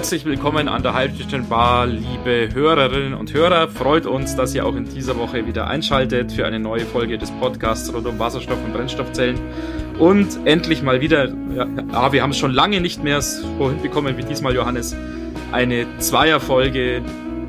Herzlich 0.00 0.24
willkommen 0.24 0.66
an 0.66 0.82
der 0.82 0.94
Halbstündchen 0.94 1.46
Bar, 1.46 1.86
liebe 1.86 2.48
Hörerinnen 2.54 3.12
und 3.12 3.34
Hörer. 3.34 3.68
Freut 3.68 4.06
uns, 4.06 4.34
dass 4.34 4.54
ihr 4.54 4.64
auch 4.64 4.74
in 4.74 4.86
dieser 4.86 5.18
Woche 5.18 5.46
wieder 5.46 5.66
einschaltet 5.66 6.32
für 6.32 6.46
eine 6.46 6.58
neue 6.58 6.86
Folge 6.86 7.18
des 7.18 7.30
Podcasts 7.32 7.92
rund 7.92 8.06
um 8.06 8.18
Wasserstoff 8.18 8.56
und 8.64 8.72
Brennstoffzellen. 8.72 9.38
Und 9.98 10.46
endlich 10.46 10.82
mal 10.82 11.02
wieder, 11.02 11.26
ja, 11.54 12.12
wir 12.12 12.22
haben 12.22 12.30
es 12.30 12.38
schon 12.38 12.50
lange 12.50 12.80
nicht 12.80 13.04
mehr 13.04 13.20
so 13.20 13.68
hinbekommen 13.68 14.16
wie 14.16 14.24
diesmal, 14.24 14.54
Johannes, 14.54 14.96
eine 15.52 15.84
Zweierfolge 15.98 17.02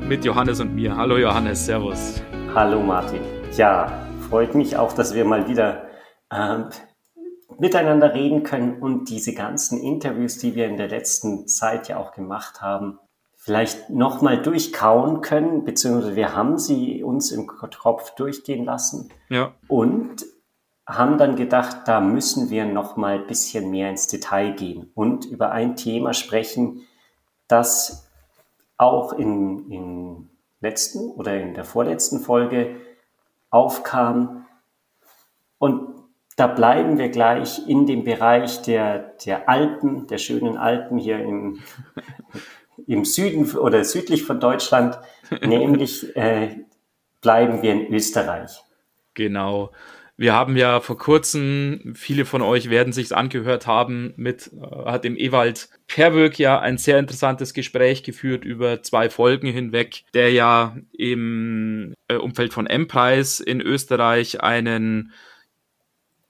mit 0.06 0.22
Johannes 0.22 0.60
und 0.60 0.74
mir. 0.74 0.94
Hallo 0.94 1.16
Johannes, 1.16 1.64
Servus. 1.64 2.22
Hallo 2.54 2.82
Martin. 2.82 3.22
Ja, 3.56 3.90
freut 4.28 4.54
mich 4.54 4.76
auch, 4.76 4.92
dass 4.92 5.14
wir 5.14 5.24
mal 5.24 5.48
wieder 5.48 5.84
ähm, 6.30 6.66
miteinander 7.58 8.14
reden 8.14 8.42
können 8.42 8.80
und 8.80 9.08
diese 9.08 9.34
ganzen 9.34 9.80
Interviews, 9.80 10.38
die 10.38 10.54
wir 10.54 10.66
in 10.66 10.76
der 10.76 10.88
letzten 10.88 11.48
Zeit 11.48 11.88
ja 11.88 11.98
auch 11.98 12.12
gemacht 12.12 12.60
haben, 12.60 12.98
vielleicht 13.36 13.90
nochmal 13.90 14.40
durchkauen 14.40 15.20
können, 15.20 15.64
beziehungsweise 15.64 16.14
wir 16.14 16.34
haben 16.36 16.58
sie 16.58 17.02
uns 17.02 17.32
im 17.32 17.46
Kopf 17.46 18.14
durchgehen 18.14 18.64
lassen. 18.64 19.10
Ja. 19.28 19.52
Und 19.66 20.24
haben 20.86 21.18
dann 21.18 21.36
gedacht, 21.36 21.78
da 21.86 22.00
müssen 22.00 22.50
wir 22.50 22.64
nochmal 22.64 23.20
ein 23.20 23.26
bisschen 23.26 23.70
mehr 23.70 23.88
ins 23.90 24.08
Detail 24.08 24.52
gehen 24.52 24.90
und 24.94 25.24
über 25.24 25.52
ein 25.52 25.76
Thema 25.76 26.12
sprechen, 26.12 26.82
das 27.48 28.08
auch 28.76 29.12
in, 29.12 29.70
in 29.70 30.30
letzten 30.60 31.10
oder 31.10 31.40
in 31.40 31.54
der 31.54 31.64
vorletzten 31.64 32.20
Folge 32.20 32.76
aufkam. 33.50 34.46
Und 35.58 35.91
da 36.36 36.46
bleiben 36.46 36.98
wir 36.98 37.08
gleich 37.08 37.66
in 37.68 37.86
dem 37.86 38.04
Bereich 38.04 38.62
der, 38.62 39.14
der 39.24 39.48
Alpen, 39.48 40.06
der 40.06 40.18
schönen 40.18 40.56
Alpen 40.56 40.98
hier 40.98 41.18
im, 41.18 41.60
im 42.86 43.04
Süden 43.04 43.50
oder 43.56 43.84
südlich 43.84 44.24
von 44.24 44.40
Deutschland, 44.40 44.98
nämlich 45.44 46.16
äh, 46.16 46.56
bleiben 47.20 47.62
wir 47.62 47.72
in 47.72 47.92
Österreich. 47.92 48.62
Genau. 49.14 49.70
Wir 50.16 50.34
haben 50.34 50.56
ja 50.56 50.80
vor 50.80 50.98
kurzem, 50.98 51.94
viele 51.96 52.24
von 52.24 52.42
euch 52.42 52.70
werden 52.70 52.92
sich's 52.92 53.12
angehört 53.12 53.66
haben, 53.66 54.14
mit 54.16 54.52
äh, 54.52 54.84
hat 54.84 55.04
dem 55.04 55.16
Ewald 55.16 55.68
Perwöck 55.86 56.38
ja 56.38 56.60
ein 56.60 56.78
sehr 56.78 56.98
interessantes 56.98 57.54
Gespräch 57.54 58.04
geführt 58.04 58.44
über 58.44 58.82
zwei 58.82 59.10
Folgen 59.10 59.48
hinweg, 59.48 60.04
der 60.14 60.30
ja 60.30 60.76
im 60.92 61.94
äh, 62.08 62.16
Umfeld 62.16 62.52
von 62.52 62.66
M-Preis 62.66 63.40
in 63.40 63.60
Österreich 63.60 64.42
einen 64.42 65.12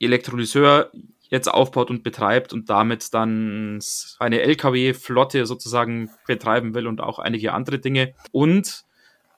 Elektrolyseur 0.02 0.90
jetzt 1.30 1.48
aufbaut 1.48 1.90
und 1.90 2.02
betreibt 2.02 2.52
und 2.52 2.68
damit 2.68 3.14
dann 3.14 3.80
eine 4.18 4.42
LKW-Flotte 4.42 5.46
sozusagen 5.46 6.10
betreiben 6.26 6.74
will 6.74 6.86
und 6.86 7.00
auch 7.00 7.18
einige 7.18 7.54
andere 7.54 7.78
Dinge. 7.78 8.14
Und 8.32 8.84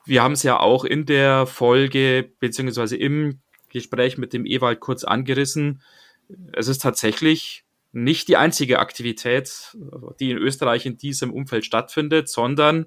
wir 0.05 0.23
haben 0.23 0.33
es 0.33 0.43
ja 0.43 0.59
auch 0.59 0.85
in 0.85 1.07
der 1.07 1.47
Folge 1.47 2.31
beziehungsweise 2.41 2.97
im 2.97 3.41
Gespräch 3.71 4.19
mit 4.19 4.33
dem 4.33 4.45
Ewald 4.45 4.81
kurz 4.81 5.05
angerissen. 5.05 5.83
Es 6.53 6.69
ist 6.69 6.83
tatsächlich 6.83 7.65
nicht 7.93 8.27
die 8.27 8.37
einzige 8.37 8.81
Aktivität, 8.81 9.77
die 10.19 10.33
in 10.33 10.39
Österreich 10.39 10.85
in 10.87 10.97
diesem 10.97 11.33
Umfeld 11.33 11.65
stattfindet, 11.65 12.29
sondern 12.29 12.87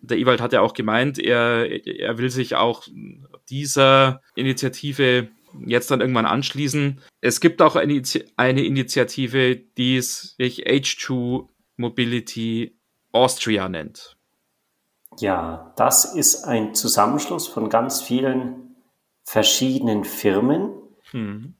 der 0.00 0.16
Ewald 0.16 0.40
hat 0.40 0.54
ja 0.54 0.62
auch 0.62 0.72
gemeint, 0.72 1.18
er, 1.18 1.86
er 1.86 2.16
will 2.16 2.30
sich 2.30 2.56
auch 2.56 2.86
dieser 3.50 4.22
Initiative 4.34 5.28
jetzt 5.66 5.90
dann 5.90 6.00
irgendwann 6.00 6.26
anschließen. 6.26 7.00
Es 7.20 7.40
gibt 7.40 7.62
auch 7.62 7.76
eine, 7.76 8.02
eine 8.36 8.64
Initiative, 8.64 9.56
die 9.56 10.00
sich 10.00 10.66
H2 10.66 11.46
Mobility 11.76 12.78
Austria 13.12 13.68
nennt. 13.68 14.16
Ja, 15.18 15.72
das 15.76 16.14
ist 16.14 16.44
ein 16.44 16.74
Zusammenschluss 16.74 17.48
von 17.48 17.70
ganz 17.70 18.02
vielen 18.02 18.76
verschiedenen 19.24 20.04
Firmen. 20.04 20.70
Mhm. 21.12 21.54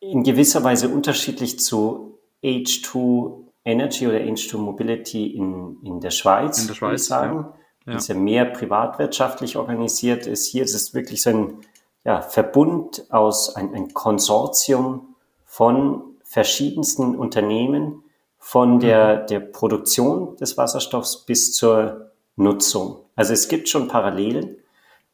In 0.00 0.22
gewisser 0.22 0.62
Weise 0.64 0.88
unterschiedlich 0.88 1.60
zu 1.60 2.18
H2 2.42 3.44
Energy 3.64 4.06
oder 4.06 4.18
H2 4.18 4.58
Mobility 4.58 5.26
in, 5.28 5.78
in 5.82 6.00
der 6.00 6.10
Schweiz, 6.10 6.60
in 6.60 6.68
der 6.68 6.74
Schweiz, 6.74 6.88
würde 6.88 6.96
ich 6.96 7.04
sagen. 7.04 7.36
Ja. 7.36 7.58
Ja. 7.86 7.92
Die 7.92 7.98
ist 7.98 8.08
ja 8.08 8.14
mehr 8.14 8.46
privatwirtschaftlich 8.46 9.56
organisiert 9.56 10.26
ist. 10.26 10.46
Hier 10.46 10.64
ist 10.64 10.74
es 10.74 10.94
wirklich 10.94 11.22
so 11.22 11.30
ein 11.30 11.58
ja, 12.04 12.20
Verbund 12.20 13.04
aus 13.10 13.54
ein, 13.56 13.74
ein 13.74 13.94
Konsortium 13.94 15.14
von 15.44 16.02
verschiedensten 16.22 17.16
Unternehmen, 17.16 18.02
von 18.38 18.78
der, 18.78 19.22
mhm. 19.22 19.26
der 19.28 19.40
Produktion 19.40 20.36
des 20.36 20.58
Wasserstoffs 20.58 21.24
bis 21.24 21.54
zur 21.54 22.10
Nutzung. 22.36 22.98
Also 23.16 23.32
es 23.32 23.48
gibt 23.48 23.68
schon 23.68 23.88
Parallelen. 23.88 24.56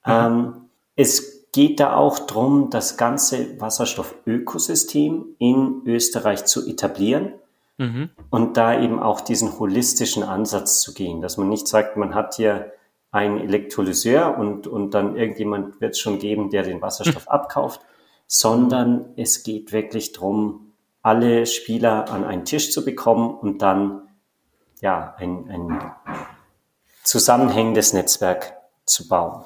Mhm. 0.05 0.13
Ähm, 0.13 0.55
es 0.97 1.47
geht 1.53 1.79
da 1.79 1.95
auch 1.95 2.19
darum, 2.19 2.71
das 2.71 2.97
ganze 2.97 3.61
Wasserstoffökosystem 3.61 5.37
in 5.39 5.83
Österreich 5.85 6.45
zu 6.45 6.67
etablieren 6.67 7.35
mhm. 7.79 8.11
und 8.31 8.57
da 8.57 8.81
eben 8.81 9.01
auch 9.01 9.21
diesen 9.21 9.59
holistischen 9.59 10.23
Ansatz 10.23 10.81
zu 10.81 10.95
gehen, 10.95 11.21
dass 11.21 11.37
man 11.37 11.49
nicht 11.49 11.69
sagt, 11.69 11.97
man 11.97 12.15
hat 12.15 12.35
hier 12.35 12.73
ein 13.11 13.41
Elektrolyseur 13.41 14.39
und, 14.39 14.67
und 14.67 14.95
dann 14.95 15.17
irgendjemand 15.17 15.81
wird 15.81 15.93
es 15.93 15.99
schon 15.99 16.19
geben, 16.19 16.51
der 16.51 16.63
den 16.63 16.81
Wasserstoff 16.81 17.29
abkauft, 17.29 17.81
sondern 18.27 19.13
es 19.17 19.43
geht 19.43 19.73
wirklich 19.73 20.13
darum, 20.13 20.73
alle 21.03 21.47
Spieler 21.47 22.11
an 22.11 22.25
einen 22.25 22.45
Tisch 22.45 22.71
zu 22.71 22.85
bekommen 22.85 23.35
und 23.35 23.63
dann 23.63 24.03
ja 24.81 25.15
ein, 25.19 25.49
ein 25.49 25.93
zusammenhängendes 27.03 27.93
Netzwerk 27.93 28.55
zu 28.85 29.09
bauen. 29.09 29.45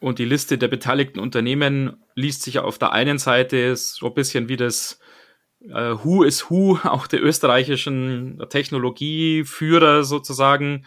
Und 0.00 0.18
die 0.18 0.24
Liste 0.24 0.58
der 0.58 0.68
beteiligten 0.68 1.20
Unternehmen 1.20 2.02
liest 2.14 2.42
sich 2.42 2.58
auf 2.58 2.78
der 2.78 2.92
einen 2.92 3.18
Seite 3.18 3.76
so 3.76 4.06
ein 4.06 4.14
bisschen 4.14 4.48
wie 4.48 4.56
das 4.56 4.98
äh, 5.60 5.94
Who 6.02 6.24
is 6.24 6.50
Who, 6.50 6.78
auch 6.84 7.06
der 7.06 7.22
österreichischen 7.22 8.42
Technologieführer 8.48 10.04
sozusagen. 10.04 10.86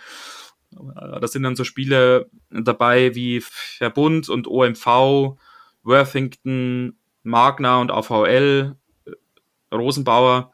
Äh, 0.96 1.20
da 1.20 1.28
sind 1.28 1.44
dann 1.44 1.56
so 1.56 1.64
Spiele 1.64 2.30
dabei 2.50 3.16
wie 3.16 3.42
Verbund 3.42 4.30
und 4.30 4.48
OMV, 4.48 5.38
Worthington, 5.84 6.98
Magna 7.24 7.80
und 7.82 7.92
AVL, 7.92 8.76
äh, 9.06 9.76
Rosenbauer. 9.76 10.52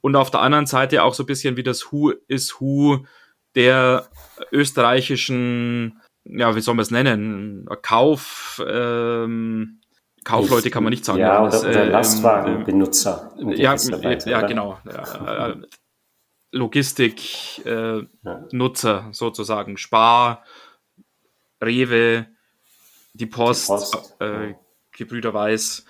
Und 0.00 0.16
auf 0.16 0.30
der 0.30 0.40
anderen 0.40 0.66
Seite 0.66 1.02
auch 1.02 1.14
so 1.14 1.22
ein 1.22 1.26
bisschen 1.26 1.56
wie 1.56 1.62
das 1.62 1.90
Who 1.90 2.12
is 2.28 2.60
Who 2.60 3.06
der 3.54 4.08
österreichischen, 4.52 6.00
ja, 6.24 6.54
wie 6.56 6.60
soll 6.60 6.74
man 6.74 6.82
es 6.82 6.90
nennen? 6.90 7.66
Kauf, 7.82 8.62
ähm, 8.66 9.80
Kaufleute 10.24 10.70
kann 10.70 10.82
man 10.82 10.90
nicht 10.90 11.04
sagen. 11.04 11.20
Ja, 11.20 11.44
oder, 11.44 11.60
oder 11.60 11.84
äh, 11.84 11.88
Lastwagenbenutzer. 11.88 13.30
Ja, 13.54 13.74
ja, 13.76 14.18
ja, 14.24 14.40
genau. 14.46 14.78
Ja, 14.84 15.54
Logistik-Nutzer 16.54 18.98
äh, 18.98 19.02
ja. 19.02 19.12
sozusagen. 19.12 19.76
Spar, 19.76 20.44
Rewe, 21.62 22.26
die 23.12 23.26
Post, 23.26 23.68
die 23.68 23.72
Post. 23.72 24.16
Äh, 24.20 24.54
Gebrüder 24.92 25.34
Weiß. 25.34 25.84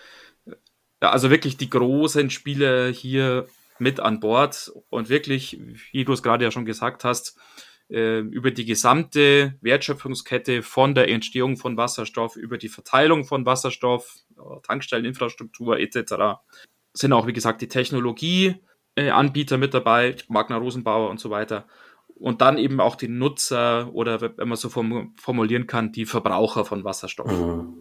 Ja, 1.03 1.11
also 1.11 1.31
wirklich 1.31 1.57
die 1.57 1.71
großen 1.71 2.31
Spiele 2.31 2.89
hier 2.89 3.47
mit 3.79 4.01
an 4.01 4.21
Bord 4.21 4.73
und 4.89 5.09
wirklich, 5.09 5.61
wie 5.93 6.05
du 6.05 6.13
es 6.13 6.23
gerade 6.23 6.45
ja 6.45 6.51
schon 6.51 6.65
gesagt 6.65 7.05
hast, 7.05 7.39
äh, 7.91 8.21
über 8.21 8.51
die 8.51 8.65
gesamte 8.65 9.59
Wertschöpfungskette 9.61 10.63
von 10.63 10.95
der 10.95 11.09
Entstehung 11.09 11.59
von 11.59 11.77
Wasserstoff, 11.77 12.37
über 12.37 12.57
die 12.57 12.71
Verteilung 12.71 13.25
von 13.25 13.45
Wasserstoff, 13.45 14.17
Tankstelleninfrastruktur 14.63 15.79
etc. 15.79 16.41
sind 16.95 17.13
auch, 17.13 17.27
wie 17.27 17.35
gesagt, 17.35 17.61
die 17.61 17.69
Technologie, 17.69 18.63
äh, 18.97 19.11
Anbieter 19.11 19.59
mit 19.59 19.75
dabei, 19.75 20.17
Magna 20.29 20.57
Rosenbauer 20.57 21.11
und 21.11 21.21
so 21.21 21.31
weiter. 21.31 21.67
Und 22.17 22.41
dann 22.41 22.59
eben 22.59 22.81
auch 22.81 22.95
die 22.97 23.09
Nutzer 23.09 23.91
oder 23.93 24.21
wenn 24.21 24.49
man 24.49 24.57
so 24.57 24.69
formulieren 24.69 25.67
kann, 25.67 25.93
die 25.93 26.07
Verbraucher 26.07 26.65
von 26.65 26.85
Wasserstoff. 26.85 27.31
Mhm. 27.31 27.75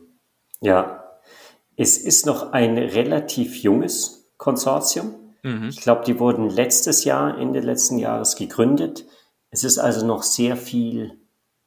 Ja, 0.59 1.03
es 1.75 1.97
ist 1.97 2.25
noch 2.25 2.51
ein 2.51 2.77
relativ 2.77 3.57
junges 3.57 4.31
Konsortium. 4.37 5.15
Mhm. 5.43 5.69
Ich 5.69 5.81
glaube, 5.81 6.03
die 6.05 6.19
wurden 6.19 6.49
letztes 6.49 7.03
Jahr, 7.03 7.37
Ende 7.37 7.59
letzten 7.59 7.99
Jahres 7.99 8.35
gegründet. 8.35 9.05
Es 9.49 9.63
ist 9.63 9.77
also 9.77 10.05
noch 10.05 10.23
sehr 10.23 10.57
viel 10.57 11.19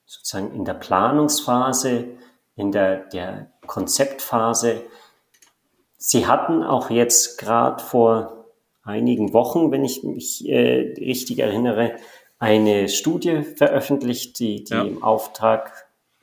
sozusagen 0.06 0.52
in 0.52 0.64
der 0.64 0.74
Planungsphase, 0.74 2.04
in 2.56 2.72
der, 2.72 3.04
der 3.08 3.50
Konzeptphase. 3.66 4.82
Sie 5.98 6.26
hatten 6.26 6.62
auch 6.62 6.90
jetzt 6.90 7.38
gerade 7.38 7.82
vor 7.82 8.45
einigen 8.86 9.32
Wochen, 9.32 9.70
wenn 9.70 9.84
ich 9.84 10.02
mich 10.02 10.48
äh, 10.48 10.94
richtig 10.98 11.40
erinnere, 11.40 11.96
eine 12.38 12.88
Studie 12.88 13.42
veröffentlicht, 13.42 14.38
die, 14.38 14.64
die 14.64 14.72
ja. 14.72 14.82
im 14.82 15.02
Auftrag 15.02 15.72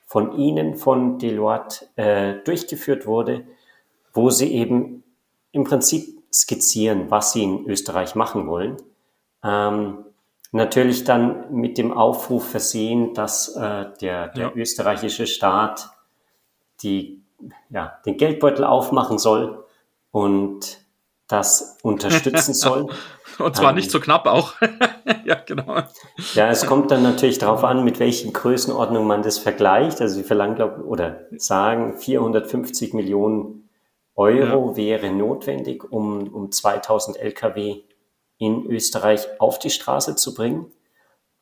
von 0.06 0.36
Ihnen, 0.38 0.76
von 0.76 1.18
Deloitte, 1.18 1.86
äh, 1.96 2.34
durchgeführt 2.44 3.06
wurde, 3.06 3.44
wo 4.12 4.30
Sie 4.30 4.52
eben 4.52 5.02
im 5.52 5.64
Prinzip 5.64 6.22
skizzieren, 6.32 7.10
was 7.10 7.32
Sie 7.32 7.42
in 7.42 7.66
Österreich 7.66 8.14
machen 8.14 8.46
wollen. 8.46 8.76
Ähm, 9.42 10.04
natürlich 10.52 11.04
dann 11.04 11.52
mit 11.52 11.78
dem 11.78 11.92
Aufruf 11.92 12.48
versehen, 12.48 13.12
dass 13.14 13.56
äh, 13.56 13.86
der, 14.00 14.28
der 14.28 14.46
ja. 14.46 14.52
österreichische 14.54 15.26
Staat 15.26 15.90
die, 16.82 17.22
ja, 17.70 17.98
den 18.06 18.16
Geldbeutel 18.16 18.64
aufmachen 18.64 19.18
soll 19.18 19.64
und 20.12 20.83
das 21.28 21.78
unterstützen 21.82 22.54
soll. 22.54 22.90
Und 23.38 23.56
zwar 23.56 23.70
ähm, 23.70 23.76
nicht 23.76 23.90
so 23.90 24.00
knapp 24.00 24.26
auch. 24.26 24.54
ja, 25.24 25.34
genau. 25.34 25.82
Ja, 26.34 26.50
es 26.50 26.66
kommt 26.66 26.90
dann 26.90 27.02
natürlich 27.02 27.38
darauf 27.38 27.64
an, 27.64 27.84
mit 27.84 27.98
welchen 27.98 28.32
Größenordnungen 28.32 29.08
man 29.08 29.22
das 29.22 29.38
vergleicht. 29.38 30.00
Also 30.00 30.16
sie 30.16 30.22
verlangen, 30.22 30.54
glaube 30.54 30.84
oder 30.84 31.22
sagen, 31.36 31.98
450 31.98 32.92
Millionen 32.94 33.68
Euro 34.14 34.70
ja. 34.70 34.76
wäre 34.76 35.10
notwendig, 35.10 35.90
um, 35.90 36.32
um 36.32 36.52
2000 36.52 37.18
Lkw 37.18 37.82
in 38.38 38.66
Österreich 38.66 39.26
auf 39.40 39.58
die 39.58 39.70
Straße 39.70 40.14
zu 40.14 40.34
bringen. 40.34 40.66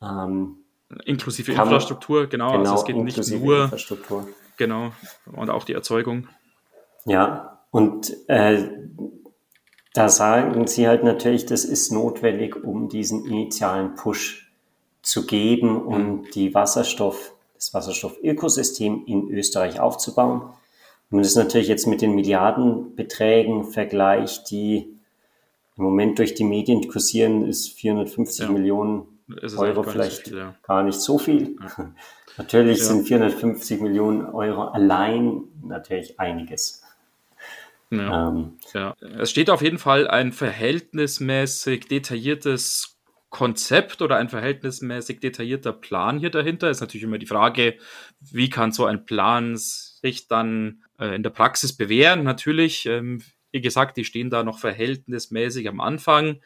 Ähm, 0.01 0.63
inklusive 1.05 1.51
Infrastruktur, 1.51 2.27
genau. 2.27 2.51
genau 2.51 2.71
also 2.71 2.75
es 2.75 2.85
geht 2.85 2.95
nicht 2.97 3.17
nur 3.17 3.63
Infrastruktur. 3.63 4.27
Genau. 4.57 4.91
Und 5.31 5.49
auch 5.49 5.63
die 5.63 5.73
Erzeugung. 5.73 6.27
Ja, 7.05 7.59
und 7.71 8.15
äh, 8.29 8.69
da 9.93 10.09
sagen 10.09 10.65
sie 10.67 10.87
halt 10.87 11.03
natürlich, 11.03 11.45
das 11.45 11.65
ist 11.65 11.91
notwendig, 11.91 12.63
um 12.63 12.89
diesen 12.89 13.25
initialen 13.25 13.95
Push 13.95 14.51
zu 15.03 15.25
geben 15.25 15.81
und 15.81 16.21
mhm. 16.21 16.31
die 16.33 16.53
Wasserstoff, 16.55 17.33
das 17.55 17.73
Wasserstoffökosystem 17.73 19.03
in 19.05 19.29
Österreich 19.29 19.79
aufzubauen. 19.79 20.49
Und 21.11 21.19
das 21.19 21.27
ist 21.27 21.35
natürlich 21.35 21.67
jetzt 21.67 21.85
mit 21.85 22.01
den 22.01 22.15
Milliardenbeträgen 22.15 23.65
vergleicht, 23.65 24.49
die 24.49 24.97
im 25.77 25.83
Moment 25.83 26.17
durch 26.19 26.33
die 26.33 26.43
Medien 26.43 26.87
kursieren, 26.87 27.47
ist 27.47 27.69
450 27.69 28.45
ja. 28.45 28.51
Millionen 28.51 29.03
Euro 29.57 29.83
vielleicht 29.83 30.29
viel, 30.29 30.37
ja. 30.37 30.55
gar 30.63 30.83
nicht 30.83 30.99
so 30.99 31.17
viel. 31.17 31.55
Ja. 31.59 31.93
natürlich 32.37 32.83
sind 32.83 33.07
450 33.07 33.81
Millionen 33.81 34.25
Euro 34.25 34.63
allein 34.63 35.43
natürlich 35.63 36.19
einiges. 36.19 36.82
Ja. 37.99 38.29
Ähm, 38.29 38.57
ja. 38.73 38.95
Es 39.19 39.31
steht 39.31 39.49
auf 39.49 39.61
jeden 39.61 39.77
Fall 39.77 40.07
ein 40.07 40.31
verhältnismäßig 40.31 41.87
detailliertes 41.87 42.93
Konzept 43.33 44.01
oder 44.03 44.17
ein 44.17 44.29
verhältnismäßig 44.29 45.19
detaillierter 45.19 45.73
Plan 45.73 46.19
hier 46.19 46.29
dahinter. 46.29 46.69
Ist 46.69 46.81
natürlich 46.81 47.03
immer 47.03 47.17
die 47.17 47.25
Frage, 47.25 47.77
wie 48.19 48.47
kann 48.49 48.71
so 48.71 48.85
ein 48.85 49.05
Plan 49.05 49.57
sich 49.57 50.27
dann 50.27 50.83
äh, 50.99 51.15
in 51.15 51.23
der 51.23 51.31
Praxis 51.31 51.75
bewähren? 51.75 52.23
Natürlich, 52.23 52.85
ähm, 52.85 53.23
wie 53.51 53.61
gesagt, 53.61 53.97
die 53.97 54.05
stehen 54.05 54.29
da 54.29 54.43
noch 54.43 54.59
verhältnismäßig 54.59 55.67
am 55.67 55.81
Anfang. 55.81 56.41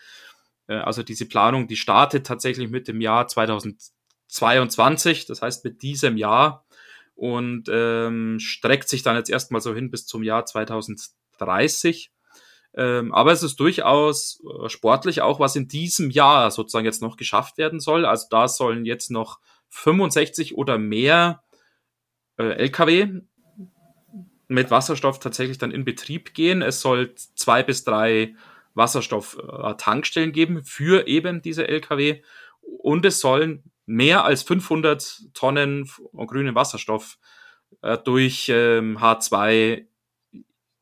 Äh, 0.67 0.75
also 0.75 1.03
diese 1.03 1.25
Planung, 1.27 1.67
die 1.67 1.75
startet 1.75 2.25
tatsächlich 2.25 2.69
mit 2.69 2.87
dem 2.87 3.01
Jahr 3.01 3.27
2022, 3.27 5.25
das 5.25 5.41
heißt 5.41 5.65
mit 5.65 5.81
diesem 5.81 6.15
Jahr 6.15 6.65
und 7.15 7.65
ähm, 7.69 8.39
streckt 8.39 8.87
sich 8.87 9.03
dann 9.03 9.17
jetzt 9.17 9.29
erstmal 9.29 9.59
so 9.59 9.75
hin 9.75 9.91
bis 9.91 10.05
zum 10.05 10.23
Jahr 10.23 10.45
2023. 10.45 11.17
30. 11.37 12.11
Ähm, 12.75 13.13
aber 13.13 13.31
es 13.31 13.43
ist 13.43 13.59
durchaus 13.59 14.43
äh, 14.43 14.69
sportlich 14.69 15.21
auch, 15.21 15.39
was 15.39 15.55
in 15.55 15.67
diesem 15.67 16.11
Jahr 16.11 16.51
sozusagen 16.51 16.85
jetzt 16.85 17.01
noch 17.01 17.17
geschafft 17.17 17.57
werden 17.57 17.79
soll. 17.79 18.05
Also 18.05 18.27
da 18.29 18.47
sollen 18.47 18.85
jetzt 18.85 19.09
noch 19.09 19.39
65 19.69 20.55
oder 20.55 20.77
mehr 20.77 21.43
äh, 22.37 22.43
Lkw 22.43 23.21
mit 24.47 24.71
Wasserstoff 24.71 25.19
tatsächlich 25.19 25.57
dann 25.57 25.71
in 25.71 25.85
Betrieb 25.85 26.33
gehen. 26.33 26.61
Es 26.61 26.81
soll 26.81 27.15
zwei 27.15 27.63
bis 27.63 27.83
drei 27.83 28.35
Wasserstoff-Tankstellen 28.75 30.31
geben 30.31 30.63
für 30.63 31.07
eben 31.07 31.41
diese 31.41 31.67
Lkw 31.67 32.21
und 32.61 33.05
es 33.05 33.19
sollen 33.19 33.63
mehr 33.85 34.23
als 34.23 34.43
500 34.43 35.33
Tonnen 35.33 35.89
grünen 36.13 36.55
Wasserstoff 36.55 37.17
äh, 37.81 37.97
durch 37.97 38.49
ähm, 38.53 38.97
H2 38.99 39.87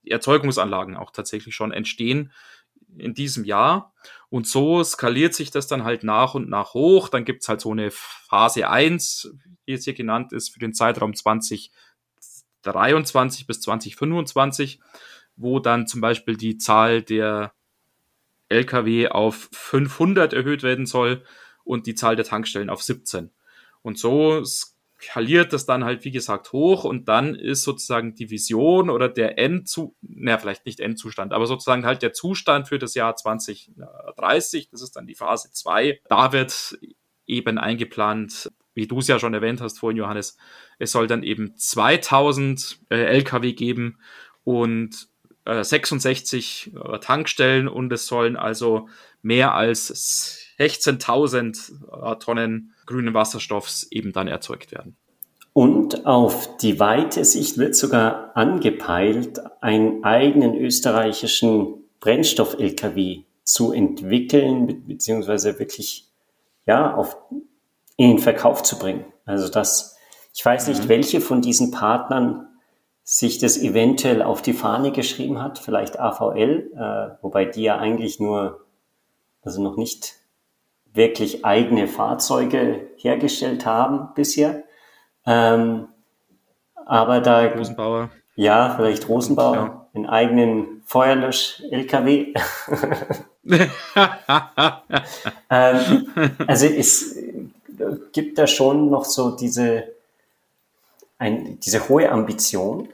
Erzeugungsanlagen 0.08 0.98
auch 0.98 1.12
tatsächlich 1.12 1.56
schon 1.56 1.72
entstehen 1.72 2.32
in 2.98 3.14
diesem 3.14 3.44
Jahr. 3.44 3.94
Und 4.30 4.48
so 4.48 4.84
skaliert 4.84 5.34
sich 5.34 5.52
das 5.52 5.68
dann 5.68 5.84
halt 5.84 6.04
nach 6.04 6.34
und 6.34 6.50
nach 6.50 6.74
hoch. 6.74 7.10
Dann 7.10 7.26
gibt's 7.26 7.50
halt 7.50 7.62
so 7.62 7.72
eine 7.72 7.92
Phase 7.92 8.70
1, 8.70 9.34
wie 9.66 9.74
es 9.74 9.84
hier 9.84 9.94
genannt 9.94 10.34
ist, 10.34 10.50
für 10.50 10.60
den 10.60 10.74
Zeitraum 10.74 11.14
2023 11.14 13.48
bis 13.48 13.62
2025, 13.62 14.80
wo 15.36 15.60
dann 15.60 15.88
zum 15.88 16.02
Beispiel 16.02 16.38
die 16.38 16.58
Zahl 16.58 17.02
der 17.02 17.54
Lkw 18.50 19.10
auf 19.10 19.50
500 19.52 20.34
erhöht 20.34 20.64
werden 20.64 20.86
soll 20.86 21.24
und 21.64 21.88
die 21.88 21.96
Zahl 21.96 22.16
der 22.16 22.26
Tankstellen 22.26 22.70
auf 22.70 22.84
17. 22.84 23.32
Und 23.82 23.98
so 23.98 24.44
skaliert 25.06 25.54
das 25.54 25.66
dann 25.66 25.84
halt, 25.84 26.04
wie 26.06 26.12
gesagt, 26.12 26.52
hoch 26.52 26.84
und 26.84 27.08
dann 27.08 27.36
ist 27.36 27.64
sozusagen 27.64 28.16
die 28.16 28.30
Vision 28.30 28.90
oder 28.90 29.10
der 29.10 29.38
Endzustand, 29.38 29.96
naja, 30.02 30.38
vielleicht 30.38 30.66
nicht 30.66 30.80
Endzustand, 30.80 31.34
aber 31.34 31.46
sozusagen 31.46 31.86
halt 31.86 32.02
der 32.02 32.14
Zustand 32.14 32.68
für 32.68 32.80
das 32.80 32.96
Jahr 32.96 33.16
2030, 33.16 34.70
das 34.70 34.82
ist 34.82 34.96
dann 34.96 35.08
die 35.08 35.16
Phase 35.16 35.52
2. 35.52 36.00
Da 36.10 36.32
wird 36.32 36.78
eben 37.28 37.58
eingeplant, 37.58 38.52
wie 38.74 38.88
du 38.88 39.00
es 39.00 39.08
ja 39.08 39.20
schon 39.20 39.34
erwähnt 39.34 39.62
hast 39.62 39.80
vorhin, 39.80 39.98
Johannes, 39.98 40.38
es 40.80 40.92
soll 40.92 41.08
dann 41.08 41.24
eben 41.24 41.56
2000 41.58 42.80
äh, 42.90 42.96
Lkw 42.96 43.54
geben 43.54 44.00
und 44.44 45.08
äh, 45.46 45.64
66 45.64 46.72
äh, 46.76 47.00
Tankstellen 47.00 47.68
und 47.68 47.92
es 47.94 48.08
sollen 48.08 48.36
also 48.36 48.90
mehr 49.22 49.54
als 49.54 50.54
16.000 50.60 52.14
äh, 52.14 52.20
Tonnen 52.20 52.75
grünen 52.86 53.14
Wasserstoffs 53.14 53.88
eben 53.92 54.12
dann 54.14 54.28
erzeugt 54.28 54.72
werden. 54.72 54.98
Und 55.54 56.06
auf 56.06 56.58
die 56.58 56.80
weite 56.82 57.24
Sicht 57.24 57.58
wird 57.58 57.76
sogar 57.76 58.36
angepeilt, 58.36 59.40
einen 59.62 60.04
eigenen 60.04 60.54
österreichischen 60.56 61.86
Brennstoff-LKW 62.02 63.24
zu 63.46 63.72
entwickeln, 63.72 64.86
beziehungsweise 64.86 65.58
wirklich, 65.58 66.12
ja, 66.66 66.94
auf, 66.94 67.18
in 67.96 68.10
den 68.10 68.20
Verkauf 68.20 68.64
zu 68.64 68.78
bringen. 68.78 69.06
Also 69.24 69.48
das, 69.48 69.96
ich 70.34 70.46
weiß 70.46 70.68
nicht, 70.68 70.84
mhm. 70.84 70.90
welche 70.90 71.22
von 71.22 71.42
diesen 71.42 71.72
Partnern 71.72 72.48
sich 73.04 73.38
das 73.38 73.58
eventuell 73.58 74.24
auf 74.24 74.42
die 74.42 74.54
Fahne 74.54 74.92
geschrieben 74.92 75.42
hat, 75.42 75.60
vielleicht 75.60 76.00
AVL, 76.00 76.72
äh, 76.76 77.24
wobei 77.24 77.46
die 77.46 77.62
ja 77.62 77.78
eigentlich 77.78 78.20
nur, 78.20 78.66
also 79.42 79.62
noch 79.62 79.78
nicht 79.78 80.16
wirklich 80.96 81.46
eigene 81.46 81.88
Fahrzeuge 81.88 82.88
hergestellt 82.98 83.66
haben 83.66 84.10
bisher. 84.16 84.64
Ähm, 85.26 85.88
aber 86.86 87.20
da. 87.20 87.46
Rosenbauer. 87.46 88.10
Ja, 88.36 88.74
vielleicht 88.76 89.08
Rosenbauer, 89.08 89.56
ja. 89.56 89.88
einen 89.94 90.06
eigenen 90.08 90.82
Feuerlösch-LKW. 90.86 92.34
ähm, 95.50 96.08
also 96.46 96.66
es 96.66 97.18
gibt 98.12 98.38
da 98.38 98.48
schon 98.48 98.90
noch 98.90 99.06
so 99.06 99.32
diese, 99.32 99.86
ein, 101.18 101.60
diese 101.62 101.88
hohe 101.88 102.12
Ambition. 102.12 102.90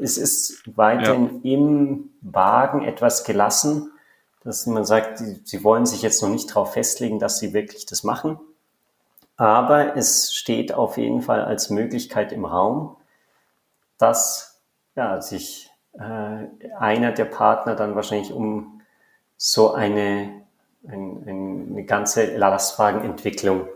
Es 0.00 0.18
ist 0.18 0.62
weiterhin 0.76 1.40
ja. 1.42 1.52
im 1.54 2.10
Wagen 2.20 2.84
etwas 2.84 3.24
gelassen 3.24 3.91
dass 4.44 4.66
man 4.66 4.84
sagt, 4.84 5.20
die, 5.20 5.40
sie 5.44 5.62
wollen 5.64 5.86
sich 5.86 6.02
jetzt 6.02 6.22
noch 6.22 6.28
nicht 6.28 6.50
darauf 6.50 6.72
festlegen, 6.72 7.18
dass 7.18 7.38
sie 7.38 7.52
wirklich 7.52 7.86
das 7.86 8.04
machen. 8.04 8.38
Aber 9.36 9.96
es 9.96 10.32
steht 10.34 10.72
auf 10.74 10.98
jeden 10.98 11.22
Fall 11.22 11.42
als 11.42 11.70
Möglichkeit 11.70 12.32
im 12.32 12.44
Raum, 12.44 12.96
dass 13.98 14.60
ja, 14.94 15.20
sich 15.20 15.70
äh, 15.94 16.46
einer 16.78 17.12
der 17.12 17.24
Partner 17.24 17.74
dann 17.74 17.94
wahrscheinlich 17.94 18.32
um 18.32 18.82
so 19.36 19.72
eine, 19.72 20.42
ein, 20.86 21.24
eine 21.26 21.84
ganze 21.84 22.36
Lastwagenentwicklung 22.36 23.66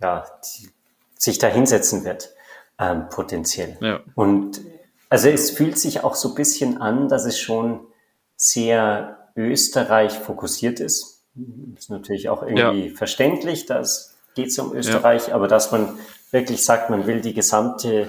ja, 0.00 0.24
die, 0.44 0.70
sich 1.18 1.38
da 1.38 1.48
hinsetzen 1.48 2.04
wird, 2.04 2.30
ähm, 2.78 3.08
potenziell. 3.08 3.76
Ja. 3.80 4.00
Und 4.14 4.60
also 5.08 5.28
es 5.28 5.50
fühlt 5.50 5.78
sich 5.78 6.04
auch 6.04 6.14
so 6.14 6.30
ein 6.30 6.34
bisschen 6.34 6.80
an, 6.80 7.08
dass 7.08 7.24
es 7.24 7.38
schon 7.38 7.80
sehr 8.36 9.15
Österreich 9.36 10.12
fokussiert 10.12 10.80
ist. 10.80 11.24
Ist 11.76 11.90
natürlich 11.90 12.28
auch 12.28 12.42
irgendwie 12.42 12.88
ja. 12.88 12.96
verständlich, 12.96 13.66
dass 13.66 14.16
geht 14.36 14.48
es 14.48 14.58
um 14.58 14.72
Österreich, 14.74 15.28
ja. 15.28 15.34
aber 15.34 15.48
dass 15.48 15.72
man 15.72 15.98
wirklich 16.30 16.64
sagt, 16.64 16.90
man 16.90 17.06
will 17.06 17.20
die 17.20 17.34
gesamte 17.34 18.08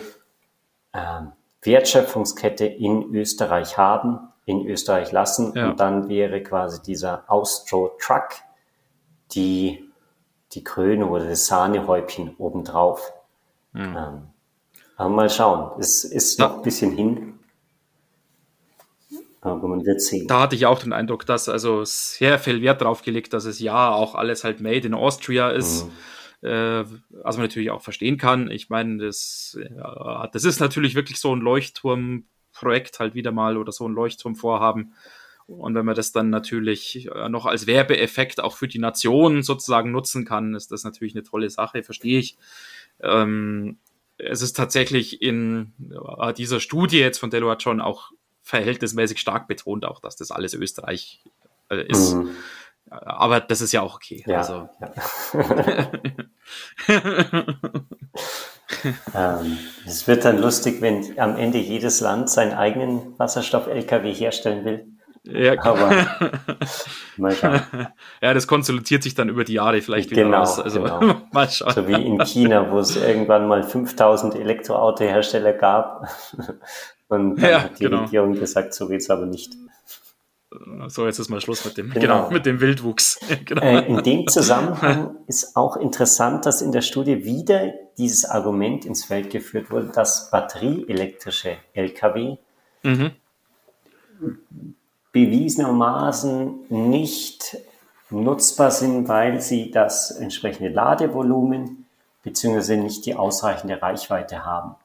äh, 0.92 1.22
Wertschöpfungskette 1.62 2.66
in 2.66 3.16
Österreich 3.16 3.78
haben, 3.78 4.20
in 4.46 4.68
Österreich 4.68 5.12
lassen 5.12 5.54
ja. 5.56 5.70
und 5.70 5.80
dann 5.80 6.10
wäre 6.10 6.44
quasi 6.44 6.82
dieser 6.82 7.24
Austro-Truck 7.28 8.30
die, 9.32 9.90
die 10.52 10.64
Krönung 10.64 11.12
oder 11.12 11.26
das 11.28 11.48
Sahnehäubchen 11.48 12.36
obendrauf. 12.38 13.14
Mhm. 13.72 14.28
Ähm, 15.00 15.12
mal 15.16 15.30
schauen, 15.30 15.80
es 15.80 16.04
ist 16.04 16.40
noch 16.40 16.58
ein 16.58 16.62
bisschen 16.62 16.92
hin. 16.92 17.37
Aber 19.48 19.68
man 19.68 19.86
wird 19.86 20.02
sehen. 20.02 20.28
Da 20.28 20.42
hatte 20.42 20.56
ich 20.56 20.66
auch 20.66 20.80
den 20.80 20.94
Eindruck, 20.94 21.26
dass 21.26 21.50
also 21.50 21.84
sehr 21.84 22.40
viel 22.40 22.62
Wert 22.62 22.82
drauf 22.82 23.02
gelegt, 23.02 23.34
dass 23.34 23.46
es 23.46 23.60
ja 23.60 23.92
auch 23.92 24.16
alles 24.16 24.44
halt 24.44 24.62
made 24.62 24.88
in 24.88 24.94
Austria 24.94 25.50
ist. 25.50 25.86
Mhm. 25.86 25.92
Äh, 26.48 26.86
was 27.10 27.38
man 27.38 27.46
natürlich 27.46 27.72
auch 27.72 27.82
verstehen 27.82 28.18
kann. 28.18 28.52
Ich 28.52 28.70
meine, 28.70 29.04
das, 29.04 29.58
ja, 29.76 30.28
das 30.32 30.44
ist 30.44 30.60
natürlich 30.60 30.94
wirklich 30.94 31.20
so 31.20 31.36
ein 31.36 31.42
Leuchtturmprojekt 31.42 33.00
halt 33.00 33.16
wieder 33.16 33.32
mal 33.32 33.58
oder 33.58 33.72
so 33.72 33.88
ein 33.88 33.94
Leuchtturmvorhaben. 33.94 34.94
Und 35.48 35.76
wenn 35.76 35.86
man 35.86 35.96
das 35.96 36.12
dann 36.12 36.30
natürlich 36.30 37.08
äh, 37.08 37.30
noch 37.30 37.46
als 37.46 37.66
Werbeeffekt 37.68 38.40
auch 38.40 38.56
für 38.56 38.68
die 38.68 38.80
Nation 38.80 39.42
sozusagen 39.44 39.92
nutzen 39.92 40.26
kann, 40.26 40.54
ist 40.54 40.72
das 40.72 40.84
natürlich 40.84 41.16
eine 41.16 41.24
tolle 41.24 41.50
Sache, 41.50 41.84
verstehe 41.84 42.20
ich. 42.20 42.38
Ähm, 43.02 43.78
es 44.18 44.42
ist 44.42 44.54
tatsächlich 44.58 45.22
in 45.22 45.74
äh, 46.20 46.34
dieser 46.34 46.60
Studie 46.60 47.00
jetzt 47.00 47.20
von 47.20 47.30
Deloitte 47.30 47.64
schon 47.64 47.82
auch 47.82 48.12
verhältnismäßig 48.48 49.20
stark 49.20 49.48
betont, 49.48 49.86
auch 49.86 50.00
dass 50.00 50.16
das 50.16 50.32
alles 50.32 50.54
Österreich 50.54 51.22
äh, 51.70 51.86
ist. 51.88 52.14
Mhm. 52.14 52.30
Aber 52.90 53.42
das 53.42 53.60
ist 53.60 53.74
ja 53.74 53.82
auch 53.82 53.96
okay. 53.96 54.24
Ja, 54.26 54.38
also. 54.38 54.70
ja. 54.80 54.94
ähm, 59.14 59.58
es 59.86 60.08
wird 60.08 60.24
dann 60.24 60.40
lustig, 60.40 60.82
wenn 60.82 61.20
am 61.20 61.36
Ende 61.36 61.58
jedes 61.58 62.00
Land 62.00 62.30
seinen 62.30 62.54
eigenen 62.54 63.20
Wasserstoff-LKW 63.20 64.14
herstellen 64.14 64.64
will. 64.64 64.88
Ja, 65.24 65.62
aber 65.62 65.90
mal 67.18 67.36
schauen. 67.36 67.62
Ja, 68.22 68.34
das 68.34 68.48
konsolidiert 68.48 69.04
sich 69.04 69.14
dann 69.14 69.28
über 69.28 69.44
die 69.44 69.52
Jahre 69.54 69.82
vielleicht 69.82 70.10
wieder 70.10 70.24
genau, 70.24 70.44
aus. 70.44 70.58
Also 70.58 70.84
genau. 70.84 71.22
mal 71.34 71.50
schauen. 71.50 71.74
So 71.74 71.86
wie 71.88 72.02
in 72.02 72.26
China, 72.26 72.72
wo 72.72 72.80
es 72.80 72.96
irgendwann 72.96 73.48
mal 73.48 73.64
5000 73.64 74.36
Elektroautohersteller 74.36 75.52
gab. 75.52 76.08
Und 77.10 77.42
dann 77.42 77.52
ja, 77.52 77.64
hat 77.64 77.80
die 77.80 77.86
genau. 77.86 78.04
Regierung 78.04 78.34
gesagt, 78.34 78.74
so 78.74 78.88
geht's 78.88 79.10
aber 79.10 79.26
nicht. 79.26 79.54
So, 80.88 81.06
jetzt 81.06 81.20
ist 81.20 81.30
mal 81.30 81.42
Schluss 81.42 81.66
mit 81.66 81.78
dem, 81.78 81.90
genau. 81.92 82.02
genau 82.02 82.32
mit 82.32 82.46
dem 82.46 82.60
Wildwuchs. 82.60 83.20
genau. 83.46 83.62
Äh, 83.62 83.86
in 83.86 84.04
dem 84.04 84.28
Zusammenhang 84.28 85.16
ist 85.28 85.56
auch 85.56 85.78
interessant, 85.78 86.46
dass 86.46 86.62
in 86.62 86.72
der 86.72 86.82
Studie 86.82 87.26
wieder 87.26 87.74
dieses 87.98 88.26
Argument 88.26 88.86
ins 88.86 89.06
Feld 89.06 89.30
geführt 89.30 89.72
wurde, 89.72 89.88
dass 89.88 90.32
batterieelektrische 90.32 91.58
Lkw 91.74 92.38
mhm 92.84 93.12
bewiesenermaßen 95.18 96.66
nicht 96.70 97.58
nutzbar 98.12 98.70
sind, 98.70 99.08
weil 99.08 99.42
sie 99.42 99.72
das 99.72 100.12
entsprechende 100.12 100.70
Ladevolumen 100.70 101.86
bzw. 102.24 102.78
nicht 102.78 103.06
die 103.06 103.16
ausreichende 103.16 103.82
Reichweite 103.82 104.46
haben. 104.46 104.76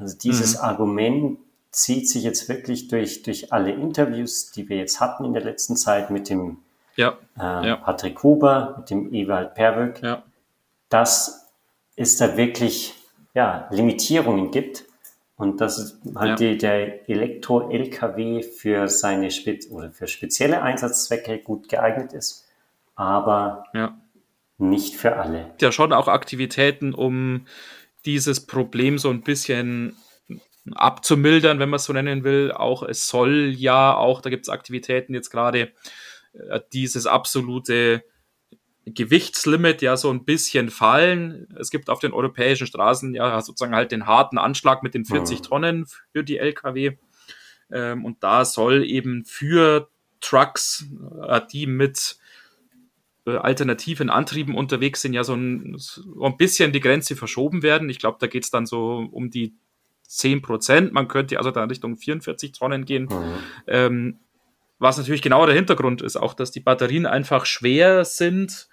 Also 0.00 0.16
dieses 0.18 0.56
mhm. 0.56 0.64
Argument 0.64 1.38
zieht 1.70 2.08
sich 2.08 2.24
jetzt 2.24 2.48
wirklich 2.48 2.88
durch, 2.88 3.22
durch 3.22 3.52
alle 3.52 3.70
Interviews, 3.70 4.50
die 4.50 4.68
wir 4.68 4.78
jetzt 4.78 5.00
hatten 5.00 5.24
in 5.24 5.32
der 5.32 5.44
letzten 5.44 5.76
Zeit 5.76 6.10
mit 6.10 6.28
dem 6.28 6.58
ja. 6.96 7.16
Äh, 7.38 7.68
ja. 7.68 7.76
Patrick 7.76 8.22
Huber, 8.22 8.74
mit 8.78 8.90
dem 8.90 9.14
Ewald 9.14 9.54
Perwöck, 9.54 10.02
ja. 10.02 10.22
dass 10.88 11.48
es 11.96 12.16
da 12.16 12.36
wirklich 12.36 12.94
ja, 13.34 13.68
Limitierungen 13.70 14.50
gibt 14.50 14.84
und 15.36 15.60
dass 15.60 15.98
halt 16.14 16.40
die, 16.40 16.58
der 16.58 17.08
Elektro-LKW 17.08 18.42
für 18.42 18.88
seine 18.88 19.30
Spez 19.30 19.70
oder 19.70 19.90
für 19.90 20.08
spezielle 20.08 20.62
Einsatzzwecke 20.62 21.38
gut 21.38 21.68
geeignet 21.68 22.12
ist, 22.12 22.46
aber 22.96 23.64
nicht 24.58 24.96
für 24.96 25.16
alle. 25.16 25.52
Ja, 25.60 25.72
schon 25.72 25.92
auch 25.92 26.08
Aktivitäten, 26.08 26.92
um 26.92 27.46
dieses 28.06 28.46
Problem 28.46 28.98
so 28.98 29.10
ein 29.10 29.22
bisschen 29.22 29.96
abzumildern, 30.72 31.58
wenn 31.58 31.68
man 31.68 31.76
es 31.78 31.84
so 31.84 31.92
nennen 31.92 32.24
will. 32.24 32.52
Auch 32.52 32.82
es 32.82 33.08
soll 33.08 33.54
ja 33.56 33.94
auch, 33.94 34.20
da 34.20 34.30
gibt 34.30 34.44
es 34.44 34.48
Aktivitäten 34.48 35.14
jetzt 35.14 35.30
gerade, 35.30 35.72
äh, 36.32 36.60
dieses 36.72 37.06
absolute 37.06 38.04
Gewichtslimit 38.86 39.82
ja 39.82 39.96
so 39.96 40.10
ein 40.10 40.24
bisschen 40.24 40.70
fallen. 40.70 41.48
Es 41.58 41.70
gibt 41.70 41.90
auf 41.90 42.00
den 42.00 42.12
europäischen 42.12 42.66
Straßen 42.66 43.14
ja 43.14 43.40
sozusagen 43.40 43.74
halt 43.74 43.92
den 43.92 44.06
harten 44.06 44.38
Anschlag 44.38 44.82
mit 44.82 44.94
den 44.94 45.04
40 45.04 45.38
mhm. 45.38 45.42
Tonnen 45.42 45.86
für 46.12 46.24
die 46.24 46.38
Lkw. 46.38 46.96
Ähm, 47.72 48.04
und 48.04 48.22
da 48.22 48.44
soll 48.44 48.84
eben 48.84 49.24
für 49.24 49.90
Trucks, 50.20 50.86
äh, 51.26 51.40
die 51.52 51.66
mit 51.66 52.18
alternativen 53.38 54.10
Antrieben 54.10 54.54
unterwegs 54.54 55.02
sind, 55.02 55.12
ja 55.12 55.24
so 55.24 55.34
ein, 55.34 55.74
so 55.76 56.24
ein 56.24 56.36
bisschen 56.36 56.72
die 56.72 56.80
Grenze 56.80 57.16
verschoben 57.16 57.62
werden. 57.62 57.88
Ich 57.88 57.98
glaube, 57.98 58.18
da 58.20 58.26
geht 58.26 58.44
es 58.44 58.50
dann 58.50 58.66
so 58.66 59.08
um 59.10 59.30
die 59.30 59.54
10 60.06 60.42
Prozent. 60.42 60.92
Man 60.92 61.08
könnte 61.08 61.38
also 61.38 61.50
dann 61.50 61.68
Richtung 61.68 61.96
44 61.96 62.52
Tonnen 62.52 62.84
gehen. 62.84 63.04
Mhm. 63.04 63.34
Ähm, 63.66 64.18
was 64.78 64.96
natürlich 64.96 65.22
genau 65.22 65.44
der 65.46 65.54
Hintergrund 65.54 66.02
ist, 66.02 66.16
auch 66.16 66.34
dass 66.34 66.50
die 66.50 66.60
Batterien 66.60 67.06
einfach 67.06 67.44
schwer 67.46 68.04
sind 68.04 68.68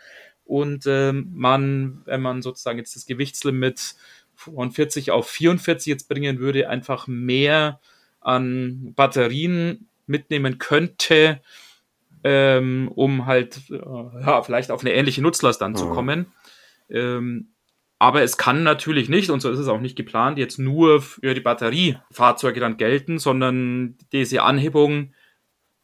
und 0.46 0.86
ähm, 0.88 1.30
man, 1.34 2.02
wenn 2.06 2.22
man 2.22 2.42
sozusagen 2.42 2.78
jetzt 2.78 2.96
das 2.96 3.06
Gewichtslimit 3.06 3.96
von 4.34 4.72
40 4.72 5.12
auf 5.12 5.28
44 5.28 5.88
jetzt 5.88 6.08
bringen 6.08 6.40
würde, 6.40 6.70
einfach 6.70 7.08
mehr 7.08 7.82
an 8.22 8.94
Batterien 8.96 9.90
mitnehmen 10.06 10.58
könnte, 10.58 11.42
ähm, 12.24 12.92
um 12.94 13.26
halt 13.26 13.62
äh, 13.70 13.76
ja, 13.76 14.42
vielleicht 14.44 14.72
auf 14.72 14.82
eine 14.82 14.94
ähnliche 14.94 15.22
Nutzlast 15.22 15.62
dann 15.62 15.72
mhm. 15.72 15.78
zu 15.78 15.90
kommen. 15.90 16.28
Ähm, 16.90 17.54
aber 18.00 18.22
es 18.22 18.38
kann 18.38 18.64
natürlich 18.64 19.10
nicht, 19.10 19.30
und 19.32 19.42
so 19.42 19.50
ist 19.50 19.60
es 19.60 19.68
auch 19.68 19.82
nicht 19.82 19.96
geplant, 19.96 20.38
jetzt 20.38 20.60
nur 20.60 21.02
für 21.02 21.34
die 21.34 21.42
Batteriefahrzeuge 21.42 22.60
dann 22.60 22.78
gelten, 22.78 23.18
sondern 23.18 23.98
diese 24.12 24.44
Anhebung 24.44 25.14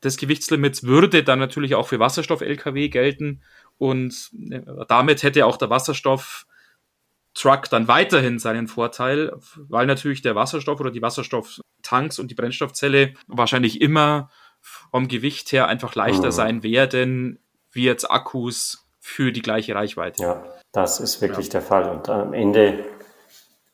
des 0.03 0.17
Gewichtslimits 0.17 0.83
würde 0.83 1.23
dann 1.23 1.39
natürlich 1.39 1.73
auch 1.75 1.87
für 1.87 1.99
Wasserstoff-Lkw 1.99 2.89
gelten. 2.89 3.41
Und 3.77 4.29
äh, 4.51 4.61
damit 4.87 5.23
hätte 5.23 5.45
auch 5.45 5.57
der 5.57 5.71
Wasserstoff-Truck 5.71 7.69
dann 7.71 7.87
weiterhin 7.87 8.37
seinen 8.37 8.67
Vorteil, 8.67 9.33
weil 9.55 9.87
natürlich 9.87 10.21
der 10.21 10.35
Wasserstoff 10.35 10.79
oder 10.79 10.91
die 10.91 11.01
Wasserstofftanks 11.01 12.19
und 12.19 12.29
die 12.29 12.35
Brennstoffzelle 12.35 13.15
wahrscheinlich 13.27 13.81
immer 13.81 14.29
vom 14.63 15.07
Gewicht 15.07 15.51
her 15.51 15.67
einfach 15.67 15.93
leichter 15.95 16.27
mhm. 16.27 16.31
sein 16.31 16.63
werden, 16.63 17.39
wie 17.71 17.83
jetzt 17.83 18.09
Akkus 18.09 18.87
für 18.99 19.31
die 19.31 19.41
gleiche 19.41 19.75
Reichweite. 19.75 20.23
Ja, 20.23 20.43
das 20.71 20.99
ist 20.99 21.21
wirklich 21.21 21.47
ja. 21.47 21.53
der 21.53 21.61
Fall. 21.61 21.89
Und 21.89 22.09
am 22.09 22.33
Ende 22.33 22.85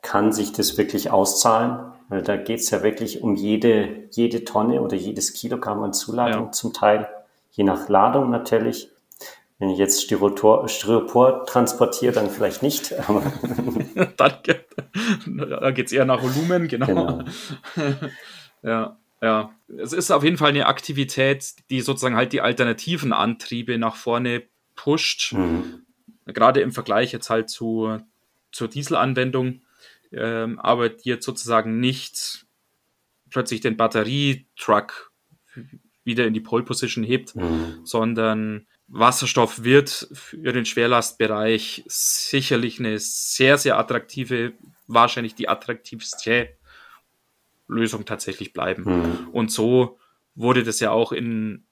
kann 0.02 0.34
sich 0.34 0.52
das 0.52 0.78
wirklich 0.78 1.12
auszahlen. 1.12 1.90
Weil 2.10 2.24
da 2.24 2.38
geht 2.38 2.60
es 2.60 2.72
ja 2.72 2.82
wirklich 2.82 3.22
um 3.22 3.36
jede, 3.36 4.08
jede 4.12 4.44
Tonne 4.44 4.82
oder 4.82 4.96
jedes 4.96 5.34
Kilogramm 5.34 5.84
an 5.84 5.94
Zuladung 5.94 6.46
ja. 6.46 6.52
zum 6.52 6.74
Teil, 6.74 7.08
je 7.52 7.64
nach 7.64 7.88
Ladung 7.88 8.32
natürlich. 8.32 8.90
Wenn 9.60 9.70
ich 9.70 9.78
jetzt 9.78 10.02
Styropor, 10.02 10.68
Styropor 10.70 11.46
transportiere, 11.46 12.14
dann 12.14 12.32
vielleicht 12.32 12.64
nicht. 12.64 12.96
dann 14.18 14.34
da 15.62 15.72
geht 15.72 15.86
es 15.86 15.92
eher 15.92 16.06
nach 16.06 16.24
Volumen, 16.24 16.68
genau. 16.68 16.86
genau. 16.88 17.20
ja, 18.64 18.98
ja. 19.22 19.54
Es 19.78 19.94
ist 19.94 20.12
auf 20.12 20.24
jeden 20.24 20.38
Fall 20.38 20.50
eine 20.50 20.66
Aktivität, 20.66 21.54
die 21.70 21.82
sozusagen 21.82 22.16
halt 22.16 22.34
die 22.34 22.42
alternativen 22.42 23.14
Antriebe 23.14 23.78
nach 23.78 23.96
vorne 23.96 24.44
pusht. 24.76 25.34
Mhm. 25.34 25.86
Gerade 26.26 26.62
im 26.62 26.72
Vergleich 26.72 27.12
jetzt 27.12 27.30
halt 27.30 27.50
zu, 27.50 28.00
zur 28.52 28.68
Dieselanwendung 28.68 29.62
ähm, 30.12 30.60
aber 30.60 30.90
die 30.90 31.10
jetzt 31.10 31.26
sozusagen 31.26 31.80
nicht 31.80 32.46
plötzlich 33.30 33.62
den 33.62 33.78
Batterietruck 33.78 35.12
wieder 36.04 36.26
in 36.26 36.34
die 36.34 36.40
Pole 36.40 36.64
Position 36.64 37.04
hebt, 37.04 37.36
mhm. 37.36 37.82
sondern 37.84 38.68
Wasserstoff 38.88 39.64
wird 39.64 40.08
für 40.14 40.52
den 40.52 40.66
Schwerlastbereich 40.66 41.84
sicherlich 41.88 42.80
eine 42.80 42.98
sehr, 42.98 43.60
sehr 43.60 43.78
attraktive, 43.78 44.54
wahrscheinlich 44.88 45.36
die 45.36 45.48
attraktivste 45.48 46.58
Lösung 47.70 48.06
tatsächlich 48.06 48.52
bleiben. 48.52 48.84
Mhm. 48.84 49.30
Und 49.32 49.52
so 49.52 49.98
wurde 50.36 50.64
das 50.64 50.80
ja 50.80 50.92
auch 50.92 51.12
in 51.12 51.66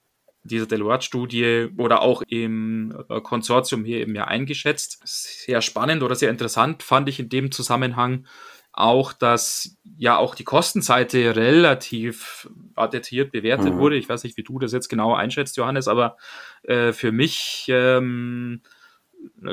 dieser 0.44 0.66
Deloitte-Studie 0.66 1.70
oder 1.78 2.02
auch 2.02 2.22
im 2.28 2.96
äh, 3.10 3.20
Konsortium 3.22 3.84
hier 3.84 4.00
eben 4.00 4.16
ja 4.16 4.26
eingeschätzt. 4.26 5.02
Sehr 5.04 5.62
spannend 5.62 6.04
oder 6.04 6.16
sehr 6.16 6.30
interessant 6.30 6.84
fand 6.84 7.10
ich 7.10 7.20
in 7.20 7.30
dem 7.30 7.52
Zusammenhang 7.52 8.26
auch, 8.72 9.12
dass 9.12 9.76
ja 9.98 10.18
auch 10.18 10.36
die 10.36 10.44
Kostenseite 10.44 11.36
relativ 11.36 12.48
detailliert 12.94 13.32
bewertet 13.32 13.74
mhm. 13.74 13.80
wurde. 13.80 13.98
Ich 13.98 14.08
weiß 14.08 14.24
nicht, 14.24 14.38
wie 14.38 14.44
du 14.44 14.60
das 14.60 14.72
jetzt 14.72 14.88
genau 14.88 15.16
einschätzt, 15.16 15.58
Johannes, 15.58 15.88
aber 15.88 16.18
äh, 16.64 16.94
für 16.94 17.12
mich 17.12 17.66
ähm, 17.70 18.62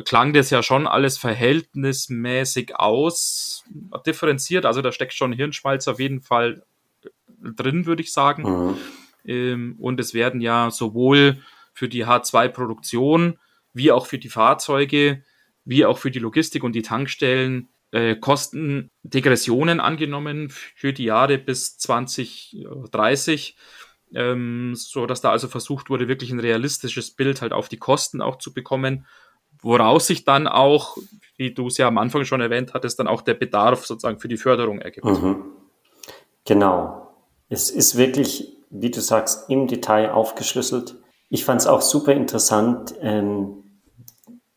klang 0.04 0.32
das 0.32 0.50
ja 0.50 0.62
schon 0.62 0.86
alles 0.86 1.18
verhältnismäßig 1.18 2.76
aus, 2.76 3.64
differenziert. 4.06 4.66
Also 4.66 4.82
da 4.82 4.92
steckt 4.92 5.14
schon 5.14 5.32
Hirnschmalz 5.32 5.88
auf 5.88 6.00
jeden 6.00 6.20
Fall 6.20 6.64
drin, 7.42 7.86
würde 7.86 8.02
ich 8.02 8.12
sagen. 8.12 8.42
Mhm. 8.42 8.76
Ähm, 9.26 9.76
und 9.78 10.00
es 10.00 10.14
werden 10.14 10.40
ja 10.40 10.70
sowohl 10.70 11.38
für 11.72 11.88
die 11.88 12.06
H2-Produktion 12.06 13.38
wie 13.72 13.90
auch 13.90 14.06
für 14.06 14.18
die 14.18 14.28
Fahrzeuge, 14.28 15.24
wie 15.64 15.84
auch 15.84 15.98
für 15.98 16.10
die 16.10 16.20
Logistik 16.20 16.62
und 16.62 16.74
die 16.74 16.82
Tankstellen 16.82 17.68
äh, 17.90 18.16
Kostendegressionen 18.16 19.80
angenommen 19.80 20.50
für 20.50 20.92
die 20.92 21.04
Jahre 21.04 21.38
bis 21.38 21.78
2030. 21.78 23.56
ähm, 24.14 24.74
so 24.76 25.06
dass 25.06 25.20
da 25.20 25.30
also 25.30 25.48
versucht 25.48 25.90
wurde, 25.90 26.06
wirklich 26.06 26.30
ein 26.30 26.40
realistisches 26.40 27.10
Bild 27.10 27.42
halt 27.42 27.52
auf 27.52 27.68
die 27.68 27.78
Kosten 27.78 28.20
auch 28.20 28.38
zu 28.38 28.54
bekommen, 28.54 29.06
woraus 29.64 30.06
sich 30.06 30.24
dann 30.24 30.46
auch, 30.46 30.96
wie 31.36 31.52
du 31.52 31.66
es 31.66 31.78
ja 31.78 31.88
am 31.88 31.98
Anfang 31.98 32.24
schon 32.24 32.40
erwähnt 32.40 32.74
hattest, 32.74 32.98
dann 32.98 33.08
auch 33.08 33.22
der 33.22 33.34
Bedarf 33.34 33.86
sozusagen 33.86 34.20
für 34.20 34.28
die 34.28 34.36
Förderung 34.36 34.78
ergibt. 34.78 35.06
Mhm. 35.06 35.44
Genau. 36.44 37.08
Es 37.48 37.70
ist 37.70 37.96
wirklich, 37.96 38.56
wie 38.70 38.90
du 38.90 39.00
sagst, 39.00 39.48
im 39.50 39.66
Detail 39.66 40.12
aufgeschlüsselt. 40.12 40.96
Ich 41.30 41.44
fand 41.44 41.62
es 41.62 41.66
auch 41.66 41.80
super 41.80 42.12
interessant, 42.12 42.94
ähm, 43.00 43.64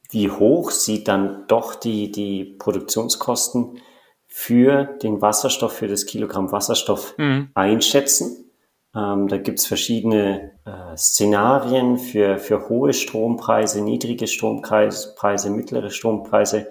wie 0.10 0.30
hoch 0.30 0.72
sie 0.72 1.04
dann 1.04 1.46
doch 1.48 1.76
die, 1.76 2.12
die 2.12 2.44
Produktionskosten 2.44 3.80
für 4.28 4.84
den 5.02 5.22
Wasserstoff, 5.22 5.74
für 5.74 5.88
das 5.88 6.06
Kilogramm 6.06 6.52
Wasserstoff 6.52 7.18
mhm. 7.18 7.50
einschätzen. 7.54 8.47
Ähm, 8.96 9.28
da 9.28 9.38
gibt's 9.38 9.66
verschiedene 9.66 10.52
äh, 10.66 10.96
Szenarien 10.98 11.98
für, 11.98 12.38
für 12.38 12.70
hohe 12.70 12.94
Strompreise, 12.94 13.82
niedrige 13.82 14.28
Strompreise, 14.28 15.50
mittlere 15.50 15.92
Strompreise. 15.92 16.70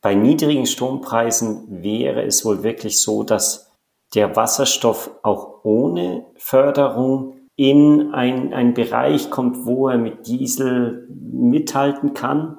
Bei 0.00 0.14
niedrigen 0.14 0.66
Strompreisen 0.66 1.82
wäre 1.82 2.22
es 2.24 2.44
wohl 2.44 2.62
wirklich 2.62 3.02
so, 3.02 3.24
dass 3.24 3.72
der 4.14 4.36
Wasserstoff 4.36 5.10
auch 5.22 5.64
ohne 5.64 6.26
Förderung 6.36 7.36
in 7.56 8.12
ein, 8.14 8.74
Bereich 8.74 9.30
kommt, 9.30 9.64
wo 9.64 9.88
er 9.88 9.98
mit 9.98 10.26
Diesel 10.26 11.08
mithalten 11.08 12.14
kann. 12.14 12.58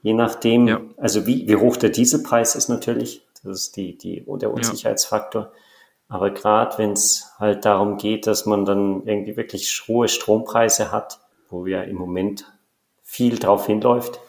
Je 0.00 0.14
nachdem, 0.14 0.68
ja. 0.68 0.80
also 0.96 1.26
wie, 1.26 1.46
wie 1.46 1.56
hoch 1.56 1.76
der 1.76 1.90
Dieselpreis 1.90 2.54
ist 2.54 2.68
natürlich, 2.68 3.26
das 3.44 3.58
ist 3.58 3.76
die, 3.76 3.98
die, 3.98 4.24
der 4.26 4.52
Unsicherheitsfaktor. 4.52 5.42
Ja. 5.42 5.52
Aber 6.12 6.30
gerade 6.30 6.76
wenn 6.76 6.92
es 6.92 7.32
halt 7.38 7.64
darum 7.64 7.96
geht, 7.96 8.26
dass 8.26 8.44
man 8.44 8.66
dann 8.66 9.06
irgendwie 9.06 9.38
wirklich 9.38 9.84
hohe 9.88 10.08
Strompreise 10.08 10.92
hat, 10.92 11.20
wo 11.48 11.64
ja 11.64 11.80
im 11.80 11.96
Moment 11.96 12.52
viel 13.02 13.38
drauf 13.38 13.64
hinläuft, 13.64 14.20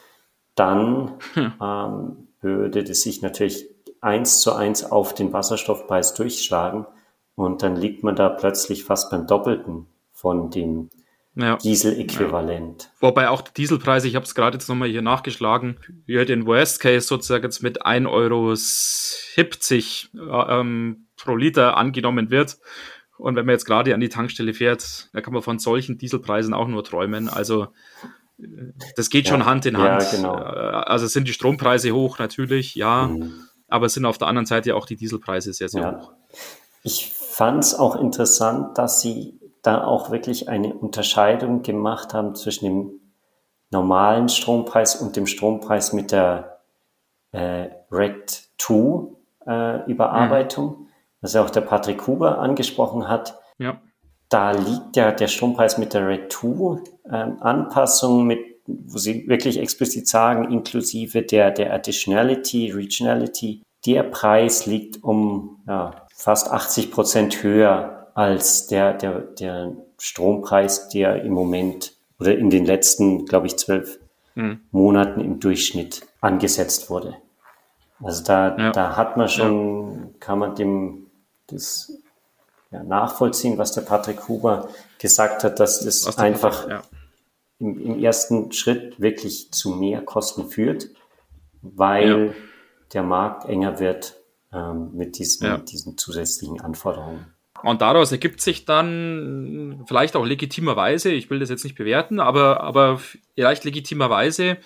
dann 0.56 1.20
hm. 1.34 1.54
ähm, 1.62 2.28
würde 2.40 2.86
das 2.86 3.02
sich 3.02 3.22
natürlich 3.22 3.66
eins 4.00 4.40
zu 4.40 4.54
eins 4.54 4.90
auf 4.90 5.14
den 5.14 5.34
Wasserstoffpreis 5.34 6.14
durchschlagen. 6.14 6.86
Und 7.36 7.64
dann 7.64 7.76
liegt 7.76 8.02
man 8.02 8.16
da 8.16 8.30
plötzlich 8.30 8.86
fast 8.86 9.12
beim 9.12 9.28
Doppelten 9.28 9.88
von 10.14 10.52
dem 10.52 10.90
ja. 11.36 11.58
Diesel-Äquivalent. 11.58 12.84
Ja. 12.84 12.90
Wobei 13.02 13.28
auch 13.28 13.42
die 13.42 13.54
Dieselpreise, 13.56 14.08
ich 14.08 14.16
habe 14.16 14.24
es 14.24 14.36
gerade 14.36 14.56
jetzt 14.56 14.70
nochmal 14.70 14.88
hier 14.88 15.02
nachgeschlagen, 15.02 15.76
für 16.06 16.24
den 16.24 16.46
Worst 16.46 16.80
Case 16.80 17.06
sozusagen 17.08 17.44
jetzt 17.44 17.62
mit 17.62 17.86
1,70 17.86 18.08
Euro 20.16 20.62
ähm, 20.62 21.08
pro 21.24 21.36
Liter 21.36 21.78
angenommen 21.78 22.30
wird. 22.30 22.58
Und 23.18 23.36
wenn 23.36 23.46
man 23.46 23.54
jetzt 23.54 23.66
gerade 23.66 23.94
an 23.94 24.00
die 24.00 24.10
Tankstelle 24.10 24.54
fährt, 24.54 25.10
da 25.14 25.22
kann 25.22 25.34
man 25.34 25.42
von 25.42 25.60
solchen 25.60 25.98
Dieselpreisen 25.98 26.54
auch 26.54 26.68
nur 26.68 26.84
träumen. 26.84 27.30
Also 27.30 27.68
äh, 28.38 28.48
das 28.96 29.10
geht 29.10 29.26
ja. 29.26 29.32
schon 29.32 29.46
Hand 29.46 29.66
in 29.66 29.78
Hand. 29.78 30.04
Ja, 30.04 30.12
genau. 30.12 30.36
Äh, 30.36 30.84
also 30.86 31.08
sind 31.08 31.28
die 31.28 31.34
Strompreise 31.34 31.92
hoch 31.92 32.20
natürlich, 32.20 32.76
ja, 32.76 33.08
mhm. 33.08 33.34
aber 33.68 33.90
sind 33.90 34.06
auf 34.06 34.18
der 34.18 34.28
anderen 34.28 34.46
Seite 34.46 34.76
auch 34.76 34.86
die 34.86 34.96
Dieselpreise 34.96 35.54
sehr, 35.54 35.70
sehr 35.70 35.82
ja. 35.82 36.00
hoch. 36.00 36.12
Ich 36.84 37.14
fand 37.14 37.64
es 37.64 37.76
auch 37.76 37.96
interessant, 37.96 38.78
dass 38.78 39.00
sie 39.02 39.40
da 39.62 39.84
auch 39.86 40.12
wirklich 40.12 40.50
eine 40.50 40.74
Unterscheidung 40.74 41.64
gemacht 41.64 42.14
haben 42.14 42.36
zwischen 42.36 42.66
dem 42.66 42.92
normalen 43.72 44.30
Strompreis 44.30 44.96
und 44.96 45.16
dem 45.16 45.26
Strompreis 45.26 45.94
mit 45.94 46.12
der 46.12 46.60
äh, 47.32 47.70
RED 47.92 48.50
2 48.58 49.14
äh, 49.48 49.92
Überarbeitung, 49.92 50.80
mhm. 50.80 50.88
Was 51.24 51.34
ja 51.34 51.44
auch 51.44 51.50
der 51.50 51.62
Patrick 51.62 52.06
Huber 52.06 52.38
angesprochen 52.38 53.08
hat. 53.08 53.40
Ja. 53.58 53.82
Da 54.30 54.52
liegt 54.52 54.96
ja 54.96 55.12
der 55.12 55.28
Strompreis 55.28 55.80
mit 55.80 55.96
der 55.96 56.08
RED 56.08 56.32
2 56.32 56.82
ähm, 57.12 57.38
Anpassung 57.42 58.26
mit 58.26 58.54
wo 58.66 58.98
sie 58.98 59.28
wirklich 59.28 59.60
explizit 59.60 60.08
sagen, 60.08 60.52
inklusive 60.52 61.22
der, 61.22 61.52
der 61.52 61.74
Additionality, 61.74 62.72
Regionality, 62.72 63.62
der 63.86 64.04
Preis 64.04 64.66
liegt 64.66 65.04
um 65.04 65.58
ja, 65.68 66.06
fast 66.16 66.50
80 66.50 66.92
Prozent 66.92 67.44
höher 67.44 68.08
als 68.14 68.68
der, 68.68 68.94
der, 68.94 69.20
der 69.20 69.74
Strompreis, 69.98 70.90
der 70.90 71.24
im 71.24 71.34
Moment 71.34 71.94
oder 72.20 72.38
in 72.38 72.50
den 72.50 72.66
letzten, 72.66 73.26
glaube 73.26 73.48
ich, 73.48 73.58
zwölf 73.58 74.00
mhm. 74.36 74.62
Monaten 74.72 75.20
im 75.20 75.40
Durchschnitt 75.40 76.08
angesetzt 76.22 76.90
wurde. 76.90 77.16
Also 78.02 78.24
da, 78.24 78.58
ja. 78.58 78.72
da 78.72 78.96
hat 78.96 79.18
man 79.18 79.28
schon, 79.28 79.92
ja. 79.92 80.10
kann 80.20 80.40
man 80.40 80.56
dem 80.56 81.03
das 81.54 81.94
ja, 82.72 82.84
nachvollziehen, 82.84 83.58
was 83.58 83.72
der 83.72 83.82
Patrick 83.82 84.28
Huber 84.28 84.70
gesagt 85.00 85.44
hat, 85.44 85.60
dass 85.60 85.84
das 85.84 86.18
einfach 86.18 86.68
ja. 86.70 86.84
im, 87.60 87.80
im, 87.80 88.04
ersten 88.04 88.52
Schritt 88.52 89.00
wirklich 89.00 89.52
zu 89.52 89.72
mehr 89.72 90.02
Kosten 90.02 90.50
führt, 90.50 90.90
weil 91.62 92.36
der 92.94 93.04
Markt 93.04 93.48
enger 93.48 93.80
wird 93.80 94.16
ähm, 94.52 94.92
mit, 94.94 95.18
diesen, 95.18 95.66
diesen 95.66 95.98
zusätzlichen 95.98 96.62
Anforderungen. 96.62 97.26
Und 97.64 97.82
daraus 97.82 98.12
ergibt 98.12 98.42
sich 98.42 98.66
dann 98.66 99.84
vielleicht 99.88 100.18
auch 100.18 100.26
legitimerweise, 100.26 101.12
ich 101.12 101.30
will 101.30 101.40
das 101.40 101.50
jetzt 101.50 101.64
nicht 101.64 101.78
bewerten, 101.78 102.20
aber, 102.20 102.62
aber 102.62 103.00
vielleicht 103.36 103.64
legitimerweise 103.64 104.58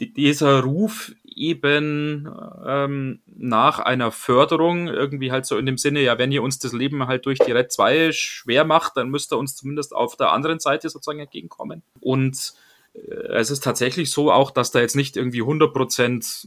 dieser 0.00 0.60
Ruf 0.64 1.12
eben 1.38 2.28
ähm, 2.66 3.20
nach 3.26 3.78
einer 3.78 4.10
Förderung, 4.10 4.88
irgendwie 4.88 5.32
halt 5.32 5.46
so 5.46 5.56
in 5.56 5.66
dem 5.66 5.78
Sinne, 5.78 6.00
ja, 6.00 6.18
wenn 6.18 6.32
ihr 6.32 6.42
uns 6.42 6.58
das 6.58 6.72
Leben 6.72 7.06
halt 7.06 7.26
durch 7.26 7.38
die 7.38 7.52
Red 7.52 7.72
2 7.72 8.12
schwer 8.12 8.64
macht, 8.64 8.96
dann 8.96 9.08
müsst 9.08 9.32
ihr 9.32 9.38
uns 9.38 9.56
zumindest 9.56 9.94
auf 9.94 10.16
der 10.16 10.32
anderen 10.32 10.60
Seite 10.60 10.88
sozusagen 10.88 11.20
entgegenkommen. 11.20 11.82
Und 12.00 12.54
es 13.30 13.50
ist 13.50 13.62
tatsächlich 13.62 14.10
so 14.10 14.32
auch, 14.32 14.50
dass 14.50 14.70
da 14.70 14.80
jetzt 14.80 14.96
nicht 14.96 15.16
irgendwie 15.16 15.40
100 15.40 15.72
Prozent 15.72 16.46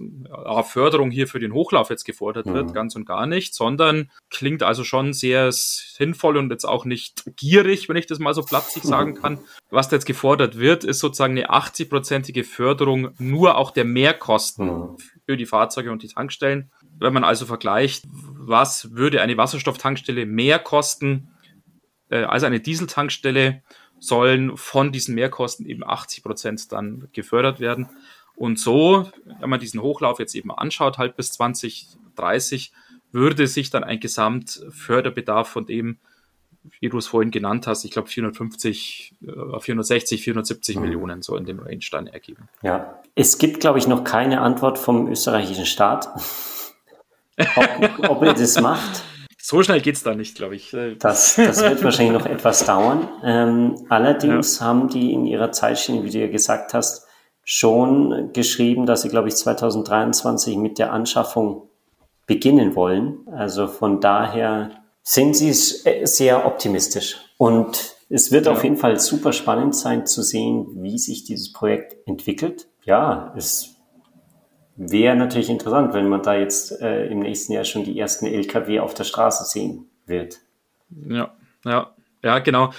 Förderung 0.64 1.12
hier 1.12 1.28
für 1.28 1.40
den 1.40 1.54
Hochlauf 1.54 1.90
jetzt 1.90 2.06
gefordert 2.06 2.46
wird, 2.46 2.70
mhm. 2.70 2.74
ganz 2.74 2.96
und 2.96 3.06
gar 3.06 3.26
nicht, 3.26 3.54
sondern 3.54 4.12
klingt 4.30 4.64
also 4.64 4.84
schon 4.84 5.14
sehr 5.14 5.52
sinnvoll 5.52 6.38
und 6.38 6.50
jetzt 6.52 6.66
auch 6.66 6.86
nicht 6.86 7.24
gierig, 7.36 7.90
wenn 7.90 7.98
ich 7.98 8.08
das 8.08 8.20
mal 8.20 8.34
so 8.34 8.42
platzig 8.42 8.84
sagen 8.84 9.16
kann. 9.16 9.40
Was 9.70 9.90
da 9.90 9.96
jetzt 9.96 10.06
gefordert 10.06 10.58
wird, 10.58 10.84
ist 10.84 11.00
sozusagen 11.00 11.38
eine 11.38 11.50
80-prozentige 11.50 12.44
Förderung 12.44 13.12
nur 13.20 13.58
auch 13.58 13.72
der 13.72 13.86
Mehrkosten 13.86 14.66
mhm. 14.66 14.98
für 15.26 15.38
die 15.38 15.46
Fahrzeuge 15.46 15.92
und 15.92 16.04
die 16.04 16.10
Tankstellen. 16.10 16.72
Wenn 17.00 17.14
man 17.14 17.24
also 17.24 17.46
vergleicht, 17.46 18.06
was 18.12 18.94
würde 18.94 19.22
eine 19.22 19.38
Wasserstofftankstelle 19.38 20.26
mehr 20.26 20.60
kosten 20.60 21.30
äh, 22.10 22.24
als 22.24 22.44
eine 22.44 22.60
Dieseltankstelle, 22.60 23.64
sollen 24.02 24.58
von 24.58 24.92
diesen 24.92 25.14
Mehrkosten 25.16 25.66
eben 25.68 25.84
80 25.86 26.24
Prozent 26.24 26.72
dann 26.72 27.08
gefördert 27.14 27.60
werden. 27.60 27.88
Und 28.36 28.60
so, 28.60 29.10
wenn 29.40 29.50
man 29.50 29.60
diesen 29.60 29.82
Hochlauf 29.82 30.18
jetzt 30.18 30.34
eben 30.34 30.52
anschaut, 30.52 30.98
halt 30.98 31.16
bis 31.16 31.32
2030, 31.34 32.74
würde 33.12 33.46
sich 33.46 33.70
dann 33.70 33.84
ein 33.84 34.00
Gesamtförderbedarf 34.00 35.48
von 35.48 35.68
dem, 35.68 35.98
wie 36.80 36.90
du 36.90 36.98
es 36.98 37.08
vorhin 37.08 37.30
genannt 37.30 37.68
hast, 37.68 37.86
ich 37.86 37.92
glaube 37.92 38.08
450, 38.08 39.14
460, 39.60 40.24
470 40.24 40.76
mhm. 40.76 40.82
Millionen 40.82 41.22
so 41.22 41.36
in 41.36 41.46
dem 41.46 41.60
Range 41.60 41.86
dann 41.92 42.08
ergeben. 42.08 42.50
Ja, 42.64 43.00
es 43.14 43.38
gibt, 43.38 43.60
glaube 43.60 43.78
ich, 43.78 43.88
noch 43.88 44.04
keine 44.04 44.42
Antwort 44.42 44.80
vom 44.80 45.08
österreichischen 45.08 45.68
Staat, 45.68 46.08
ob, 47.56 48.10
ob 48.10 48.24
er 48.24 48.34
das 48.34 48.60
macht. 48.60 49.04
So 49.44 49.64
schnell 49.64 49.82
geht's 49.82 50.04
da 50.04 50.14
nicht, 50.14 50.36
glaube 50.36 50.56
ich. 50.56 50.76
Das, 51.00 51.36
das 51.36 51.62
wird 51.62 51.84
wahrscheinlich 51.84 52.14
noch 52.14 52.28
etwas 52.28 52.66
dauern. 52.66 53.10
Ähm, 53.24 53.86
allerdings 53.90 54.60
ja. 54.60 54.66
haben 54.68 54.88
die 54.88 55.14
in 55.14 55.26
ihrer 55.26 55.52
Zeitschiene, 55.52 56.04
wie 56.04 56.12
du 56.12 56.20
ja 56.20 56.28
gesagt 56.28 56.74
hast, 56.74 57.08
schon 57.44 58.32
geschrieben, 58.34 58.86
dass 58.86 59.02
sie, 59.02 59.10
glaube 59.10 59.30
ich, 59.30 59.36
2023 59.36 60.58
mit 60.58 60.78
der 60.78 60.94
Anschaffung 60.94 61.70
beginnen 62.28 62.76
wollen. 62.76 63.28
Also 63.32 63.68
von 63.68 64.00
daher 64.00 64.72
sind 65.04 65.36
sie 65.36 65.52
sehr 65.54 66.46
optimistisch. 66.46 67.18
Und 67.38 67.96
es 68.10 68.32
wird 68.32 68.46
ja. 68.46 68.52
auf 68.52 68.64
jeden 68.64 68.78
Fall 68.78 69.00
super 69.00 69.34
spannend 69.34 69.76
sein 69.76 70.06
zu 70.06 70.22
sehen, 70.22 70.68
wie 70.76 71.00
sich 71.00 71.24
dieses 71.24 71.52
Projekt 71.52 71.96
entwickelt. 72.08 72.68
Ja, 72.84 73.34
es 73.36 73.76
Wäre 74.84 75.16
natürlich 75.16 75.50
interessant, 75.50 75.94
wenn 75.94 76.10
man 76.10 76.24
da 76.24 76.36
jetzt 76.36 76.82
äh, 76.82 77.06
im 77.06 77.20
nächsten 77.20 77.54
Jahr 77.54 77.66
schon 77.66 77.84
die 77.84 78.00
ersten 78.00 78.26
LKW 78.26 78.80
auf 78.80 78.96
der 78.96 79.04
Straße 79.04 79.46
sehen 79.46 79.86
wird. 80.08 80.40
Ja, 81.08 81.36
ja. 81.66 81.94
Ja, 82.24 82.38
genau. 82.38 82.72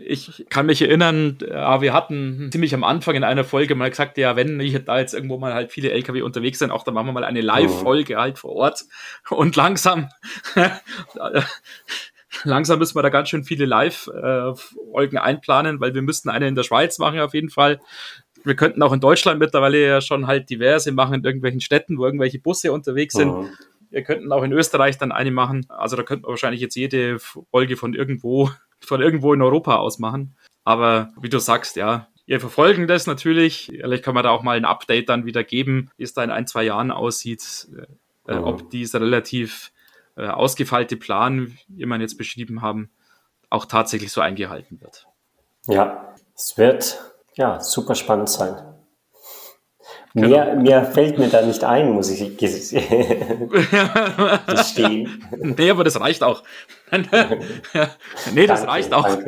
Ich 0.00 0.46
kann 0.48 0.66
mich 0.66 0.80
erinnern, 0.80 1.38
ja, 1.40 1.80
wir 1.80 1.92
hatten 1.92 2.50
ziemlich 2.52 2.72
am 2.72 2.84
Anfang 2.84 3.16
in 3.16 3.24
einer 3.24 3.42
Folge 3.42 3.74
mal 3.74 3.90
gesagt, 3.90 4.16
ja, 4.16 4.36
wenn 4.36 4.60
ich 4.60 4.84
da 4.84 4.98
jetzt 5.00 5.12
irgendwo 5.12 5.38
mal 5.38 5.54
halt 5.54 5.72
viele 5.72 5.90
LKW 5.90 6.22
unterwegs 6.22 6.60
sind, 6.60 6.70
auch 6.70 6.84
dann 6.84 6.94
machen 6.94 7.06
wir 7.06 7.12
mal 7.12 7.24
eine 7.24 7.40
Live-Folge 7.40 8.14
oh. 8.14 8.20
halt 8.20 8.38
vor 8.38 8.52
Ort. 8.52 8.84
Und 9.28 9.56
langsam, 9.56 10.08
langsam 12.44 12.78
müssen 12.78 12.94
wir 12.94 13.02
da 13.02 13.08
ganz 13.08 13.28
schön 13.28 13.42
viele 13.42 13.66
Live-Folgen 13.66 15.18
einplanen, 15.18 15.80
weil 15.80 15.94
wir 15.94 16.02
müssten 16.02 16.28
eine 16.28 16.46
in 16.46 16.54
der 16.54 16.62
Schweiz 16.62 16.98
machen 16.98 17.18
auf 17.18 17.34
jeden 17.34 17.50
Fall 17.50 17.80
wir 18.46 18.54
könnten 18.54 18.82
auch 18.82 18.92
in 18.92 19.00
Deutschland 19.00 19.40
mittlerweile 19.40 19.84
ja 19.84 20.00
schon 20.00 20.26
halt 20.26 20.48
diverse 20.48 20.92
machen 20.92 21.14
in 21.14 21.24
irgendwelchen 21.24 21.60
Städten, 21.60 21.98
wo 21.98 22.04
irgendwelche 22.04 22.38
Busse 22.38 22.72
unterwegs 22.72 23.14
sind. 23.14 23.28
Mhm. 23.28 23.50
Wir 23.90 24.02
könnten 24.02 24.30
auch 24.32 24.44
in 24.44 24.52
Österreich 24.52 24.98
dann 24.98 25.10
eine 25.10 25.32
machen. 25.32 25.66
Also 25.68 25.96
da 25.96 26.04
könnten 26.04 26.26
wir 26.26 26.30
wahrscheinlich 26.30 26.60
jetzt 26.60 26.76
jede 26.76 27.18
Folge 27.18 27.76
von 27.76 27.94
irgendwo, 27.94 28.50
von 28.80 29.02
irgendwo 29.02 29.34
in 29.34 29.42
Europa 29.42 29.76
aus 29.76 29.98
machen. 29.98 30.36
Aber 30.64 31.12
wie 31.20 31.28
du 31.28 31.40
sagst, 31.40 31.76
ja, 31.76 32.08
wir 32.26 32.40
verfolgen 32.40 32.86
das 32.86 33.06
natürlich. 33.06 33.66
Vielleicht 33.66 34.04
kann 34.04 34.14
man 34.14 34.24
da 34.24 34.30
auch 34.30 34.42
mal 34.42 34.56
ein 34.56 34.64
Update 34.64 35.08
dann 35.08 35.26
wieder 35.26 35.42
geben, 35.42 35.90
wie 35.96 36.04
es 36.04 36.14
da 36.14 36.22
in 36.22 36.30
ein, 36.30 36.46
zwei 36.46 36.64
Jahren 36.64 36.90
aussieht, 36.90 37.68
äh, 38.28 38.34
mhm. 38.34 38.44
ob 38.44 38.70
dieser 38.70 39.00
relativ 39.00 39.72
äh, 40.16 40.26
ausgefeilte 40.26 40.96
Plan, 40.96 41.56
wie 41.68 41.86
man 41.86 42.00
jetzt 42.00 42.16
beschrieben 42.16 42.62
haben, 42.62 42.90
auch 43.50 43.64
tatsächlich 43.64 44.12
so 44.12 44.20
eingehalten 44.20 44.80
wird. 44.80 45.06
Ja, 45.66 46.14
es 46.34 46.56
wird 46.56 47.15
ja 47.36 47.60
super 47.60 47.94
spannend 47.94 48.28
sein. 48.28 48.56
Genau. 50.16 50.28
Mehr, 50.28 50.56
mehr 50.56 50.84
fällt 50.86 51.18
mir 51.18 51.28
da 51.28 51.42
nicht 51.42 51.62
ein, 51.62 51.92
muss 51.92 52.10
ich 52.10 52.38
gestehen. 52.38 52.80
nee, 55.36 55.70
aber 55.70 55.84
das 55.84 56.00
reicht 56.00 56.22
auch. 56.22 56.42
nee, 58.32 58.46
das 58.46 58.60
danke, 58.60 58.72
reicht 58.72 58.94
auch. 58.94 59.18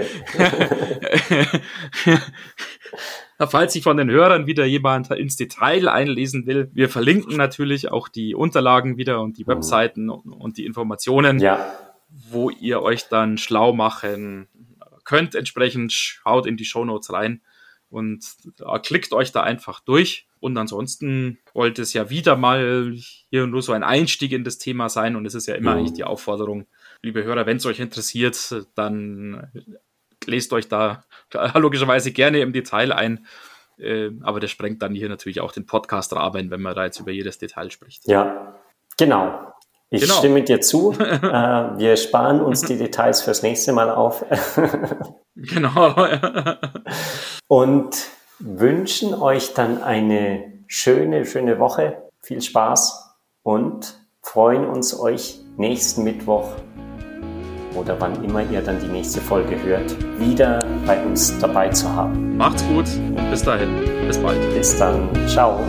Falls 3.51 3.75
sich 3.75 3.83
von 3.83 3.99
den 3.99 4.11
Hörern 4.11 4.47
wieder 4.47 4.65
jemand 4.65 5.11
ins 5.11 5.37
Detail 5.37 5.89
einlesen 5.89 6.47
will, 6.47 6.71
wir 6.73 6.89
verlinken 6.89 7.37
natürlich 7.37 7.93
auch 7.93 8.09
die 8.09 8.35
Unterlagen 8.35 8.97
wieder 8.97 9.21
und 9.21 9.37
die 9.37 9.45
mhm. 9.45 9.49
Webseiten 9.49 10.09
und 10.09 10.57
die 10.57 10.65
Informationen, 10.65 11.39
ja. 11.39 11.71
wo 12.31 12.49
ihr 12.49 12.81
euch 12.81 13.09
dann 13.09 13.37
schlau 13.37 13.75
machen 13.75 14.49
könnt. 15.05 15.35
Entsprechend 15.35 15.93
schaut 15.93 16.47
in 16.47 16.57
die 16.57 16.65
Show 16.65 16.87
Notes 16.87 17.13
rein 17.13 17.43
und 17.91 18.25
klickt 18.83 19.13
euch 19.13 19.33
da 19.33 19.43
einfach 19.43 19.81
durch. 19.81 20.27
Und 20.41 20.57
ansonsten 20.57 21.39
wollte 21.53 21.83
es 21.83 21.93
ja 21.93 22.11
wieder 22.11 22.37
mal 22.37 22.93
hier 22.95 23.47
nur 23.47 23.63
so 23.63 23.73
ein 23.73 23.83
Einstieg 23.83 24.33
in 24.33 24.45
das 24.45 24.59
Thema 24.59 24.89
sein. 24.89 25.17
Und 25.17 25.27
es 25.27 25.35
ist 25.35 25.47
ja 25.47 25.55
immer 25.55 25.73
mhm. 25.73 25.79
eigentlich 25.79 25.95
die 25.95 26.05
Aufforderung, 26.05 26.67
liebe 27.03 27.25
Hörer, 27.25 27.47
wenn 27.47 27.57
es 27.57 27.67
euch 27.67 27.81
interessiert, 27.81 28.67
dann 28.75 29.51
lest 30.27 30.53
euch 30.53 30.69
da 30.69 31.05
logischerweise 31.55 32.13
gerne 32.13 32.41
im 32.41 32.53
Detail 32.53 32.93
ein. 32.93 33.27
Äh, 33.79 34.11
aber 34.23 34.41
das 34.41 34.51
sprengt 34.51 34.83
dann 34.83 34.95
hier 34.95 35.09
natürlich 35.09 35.41
auch 35.41 35.53
den 35.53 35.67
Podcast-Rahmen, 35.67 36.51
wenn 36.51 36.61
man 36.61 36.75
da 36.75 36.85
jetzt 36.85 37.01
über 37.01 37.11
jedes 37.11 37.39
Detail 37.39 37.71
spricht. 37.71 38.07
Ja, 38.07 38.55
genau. 38.97 39.53
Ich 39.91 40.03
genau. 40.03 40.15
stimme 40.15 40.43
dir 40.43 40.61
zu. 40.61 40.93
äh, 40.99 40.99
wir 40.99 41.97
sparen 41.97 42.41
uns 42.41 42.63
die 42.63 42.77
Details 42.79 43.23
fürs 43.23 43.43
nächste 43.43 43.73
Mal 43.73 43.91
auf. 43.91 44.25
genau. 45.35 45.95
Und 47.49 47.97
wünschen 48.39 49.15
euch 49.15 49.55
dann 49.55 49.83
eine 49.83 50.53
schöne, 50.67 51.25
schöne 51.25 51.59
Woche. 51.59 52.03
Viel 52.21 52.43
Spaß 52.43 53.17
und 53.43 53.99
freuen 54.23 54.67
uns 54.67 54.99
euch 54.99 55.41
nächsten 55.57 56.05
Mittwoch 56.05 56.53
oder 57.75 57.99
wann 58.01 58.23
immer 58.25 58.43
ihr 58.51 58.61
dann 58.61 58.81
die 58.81 58.89
nächste 58.89 59.21
Folge 59.21 59.61
hört, 59.63 59.95
wieder 60.19 60.59
bei 60.87 61.03
uns 61.05 61.39
dabei 61.39 61.69
zu 61.69 61.91
haben. 61.91 62.37
Macht's 62.37 62.65
gut 62.67 62.87
und 63.17 63.31
bis 63.31 63.43
dahin. 63.43 63.69
Bis 64.07 64.19
bald. 64.19 64.41
Bis 64.55 64.77
dann. 64.77 65.09
Ciao. 65.29 65.61